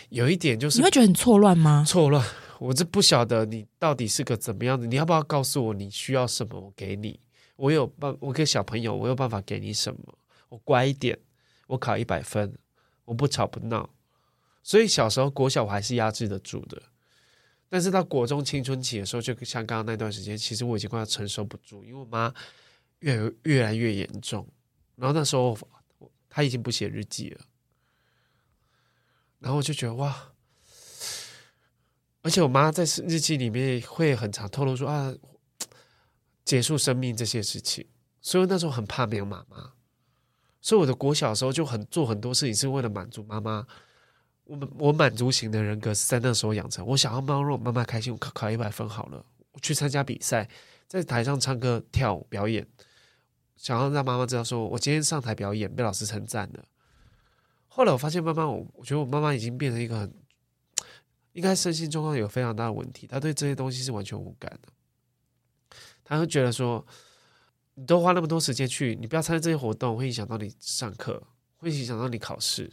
[0.10, 1.84] 有一点就是你会觉得很错乱吗？
[1.86, 2.26] 错乱，
[2.58, 6.58] 我这不晓得你到底是个怎么样的，你要不要告诉我你需要什么？
[6.58, 7.20] 我给你，
[7.58, 10.18] 我有办，我给小朋友，我有办法给你什么？
[10.48, 11.20] 我乖一点，
[11.68, 12.58] 我考一百分，
[13.04, 13.90] 我不吵不闹。
[14.64, 16.82] 所以小时候国小我还是压制得住的，
[17.68, 22.34] 但是到国中青春期的时候，就像刚刚那段时间，其实我已经快要承受不住，因为我妈
[23.00, 24.48] 越越来越严重，
[24.96, 25.58] 然后那时候。
[26.38, 27.42] 他已经不写日记了，
[29.40, 30.34] 然后我就觉得哇，
[32.22, 35.12] 而且我妈在日记里面会很常透露说啊，
[36.46, 37.88] 结束生命这些事情，
[38.22, 39.74] 所以那时候很怕没有妈妈，
[40.62, 43.66] 所以我的国小的时候就很做很多事情是为了满足妈妈。
[44.44, 50.48] 我我满足型的人格是在那时候养成，我想要妈让妈妈开心，我考考一百分好了，我去参加比赛，
[50.88, 52.68] 在台上唱歌跳舞表演。
[53.58, 56.64] 想要让妈妈知道，说我今天上台表演被老师称赞了。
[57.68, 60.14] 后来我发现妈妈，我我觉得我妈妈已经变成一个很，
[61.34, 63.08] 应该身心状况有非常大的问题。
[63.08, 64.70] 她对这些东西是完全无感的。
[66.04, 66.86] 她会觉得说，
[67.74, 71.22] 你都花那么多时间去，你不要参加这些活动，会影响到你上课，
[71.58, 72.72] 会影响到你考试。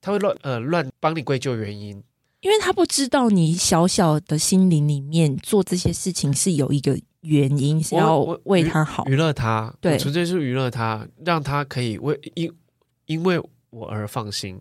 [0.00, 2.02] 她会乱呃乱帮你归咎原因，
[2.40, 7.00] 因为她不知道你小小的心灵里面做这些事情是有一个。
[7.28, 12.50] 原因是要为他好，娱乐他，对，纯粹是娱乐他，让他可以为因
[13.04, 14.58] 因为我而放心。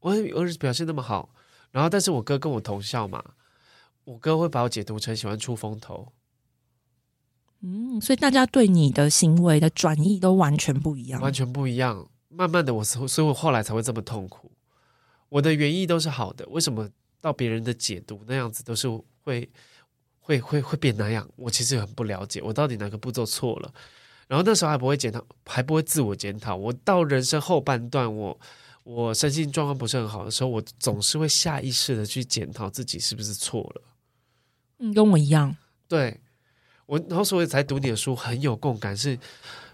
[0.00, 1.30] 我儿子表现那么好，
[1.70, 3.24] 然后但是我哥跟我同校嘛，
[4.04, 6.12] 我哥会把我解读成喜欢出风头。
[7.62, 12.08] 嗯，所以大家对你的行为的转意都完全不一样，完全不一样。
[12.28, 14.52] 慢慢的，我所以，我后来才会这么痛苦。
[15.30, 16.88] 我的原意都是好的，为什么
[17.20, 18.86] 到别人的解读那样子都是
[19.22, 19.50] 会？
[20.38, 21.28] 会会会变那样？
[21.36, 23.72] 我其实很不了解，我到底哪个步骤错了？
[24.28, 26.54] 然后那时候还不会检讨，还不会自我检讨。
[26.54, 28.38] 我到人生后半段，我
[28.84, 33.82] 我身心状况不是很好的时候，我总是会下意识的去检讨自己是不是错了。
[34.78, 35.56] 嗯，跟我一样。
[35.88, 36.20] 对，
[36.86, 39.18] 我然后所以才读你的书很有共感，是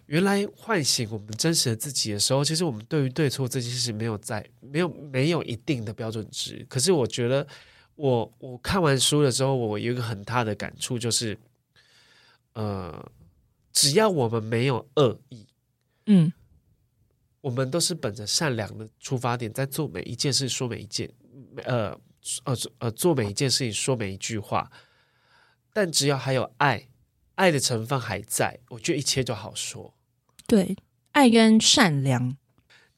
[0.07, 6.65] 原来唤醒我们真实的自己的时候，其实我们对于对错这件事没有在没有没有一定的标准值。
[6.69, 7.47] 可是我觉得
[7.97, 11.39] 我，我我看完书的时候，我有一个很大的感触，就是
[12.53, 13.11] 呃，
[13.73, 15.47] 只要我们没有恶意，
[16.07, 16.33] 嗯，
[17.41, 21.11] 我们都是本着善良的出发点，在做每一件事，说每一件，
[21.65, 21.99] 呃
[22.45, 24.71] 呃呃，做每一件事情，说每一句话。
[25.73, 26.89] 但只要还有爱，
[27.35, 29.95] 爱的成分还在，我觉得一切就好说。
[30.47, 30.77] 对，
[31.13, 32.37] 爱跟善良。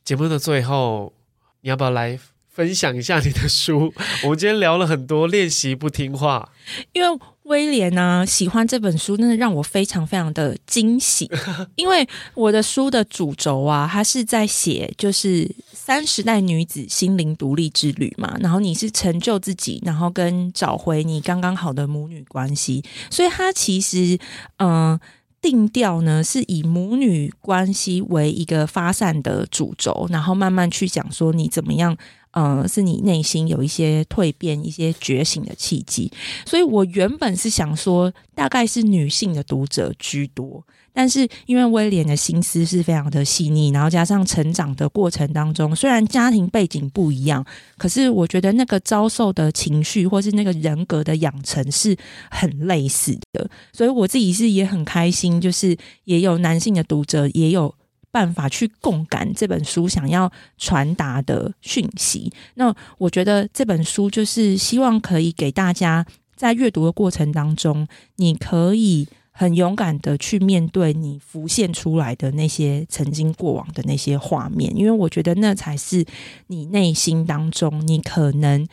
[0.05, 1.13] 节目的最后，
[1.61, 2.19] 你要不要来
[2.59, 3.95] 分享一下你的书？
[4.25, 6.51] 我们今天聊了很多，练习不听话，
[6.93, 7.19] 因为。
[7.45, 11.27] 威廉呢、啊，喜欢这本书，真的让我非常非常的惊喜。
[11.77, 18.37] 因为我的书的主轴啊，它是在写就是三十代女子心灵独立之旅嘛。
[18.41, 22.85] 然后你是成就自己，然后跟找回你刚刚好的母女关系。
[23.09, 24.19] 所以它其实
[24.59, 25.01] 嗯、呃、
[25.41, 31.97] 定调呢，是以母女关系为一个发散的主轴，然后慢慢去讲说你怎么样。
[32.33, 36.13] 嗯、是你内心有一些蜕变、一些觉醒的契机，
[36.47, 47.45] 所以我原本是想说，大概是女性的读者居多，但是因为威廉的心思是非常的细腻，然后加上成长的过程当中，虽然家庭背景不一样，
[47.77, 51.97] 可是我觉得那个遭受的情绪或是那个人格的养成是
[52.31, 57.75] 很类似的，所以我自己是也很开心，就是也有男性的读者，也有。
[58.19, 62.33] 办法去共感这本书想要传达的讯息。
[62.55, 66.05] 那我觉得这本书就是希望可以给大家
[66.35, 76.05] 在阅读的过程当中，你可以很勇敢的去面对你浮现出来的那些曾经过往的那些画面，因为我觉得那才是
[76.49, 78.67] 你内心当中你可能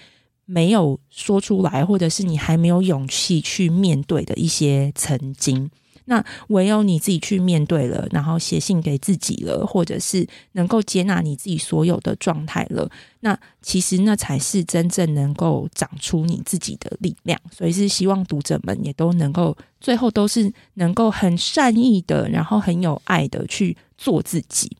[0.45, 5.69] 没有说出来，或者是你还没有勇气去面对的一些曾经。
[6.05, 12.89] 那唯有你自己去面对了，然后写信给自己了，或者是能够接纳你自己所有的状态了，
[13.21, 17.39] 那其实那才是真正能够长出你自己的力量。
[17.51, 24.77] 所以是希望读者们也都能够最后都是能够很善意的，然后很有爱的去做自己。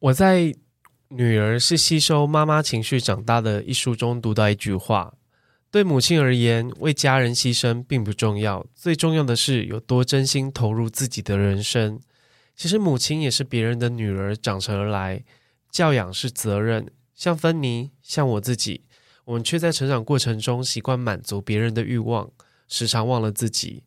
[0.00, 0.40] 我在
[1.10, 5.14] 《女儿是吸收妈妈情绪长大的》一书中读到一句话。
[5.72, 11.98] 对母亲而言，为家人牺牲并不重要，最重要的是有多真心投入自己的人生。
[12.54, 15.24] 其实母亲也是别人的女儿长成而来，
[15.70, 16.92] 教养是责任。
[17.14, 18.84] 像芬妮，像我自己，
[19.24, 22.30] 我们却在成长过程中习惯满足别人的欲望，
[22.68, 23.84] 时常忘了自己。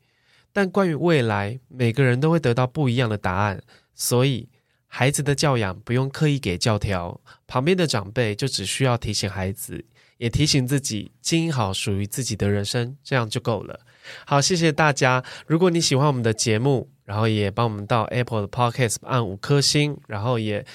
[0.51, 3.61] 但关于未来，每个人都会得到不一样的答案，
[3.93, 4.49] 所以
[4.87, 9.85] 孩子的教养不用刻意给教条，旁边的长辈就只需要提醒孩子。
[10.17, 13.79] 也提醒自己经营好属于自己的人生，这样就够了。
[14.25, 15.23] 好，谢谢大家。
[15.47, 20.65] 如果你喜欢我们的节目，然后也帮我们到 Apple 的 Podcast 按五颗星，然后也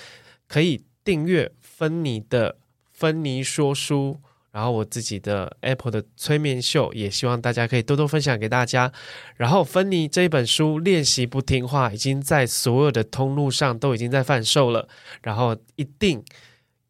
[0.49, 2.57] 可以订阅芬妮的
[2.93, 4.20] 芬妮说书，
[4.51, 8.93] 然后我自己的 Apple 的催眠秀，也希望大家可以多多分享给大家。
[9.36, 14.88] 然后芬妮这一本书《练习不听话》已经在所有的通路上都已经在贩售了，
[15.22, 16.22] 然后一定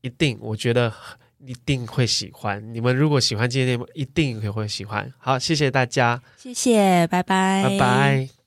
[0.01, 0.92] 一定，我觉得。
[1.45, 2.62] 一定会喜欢。
[2.74, 5.12] 你们如果喜欢今天的节目，一定也会喜欢。
[5.18, 8.39] 好，谢谢大家，谢谢，拜拜，拜拜。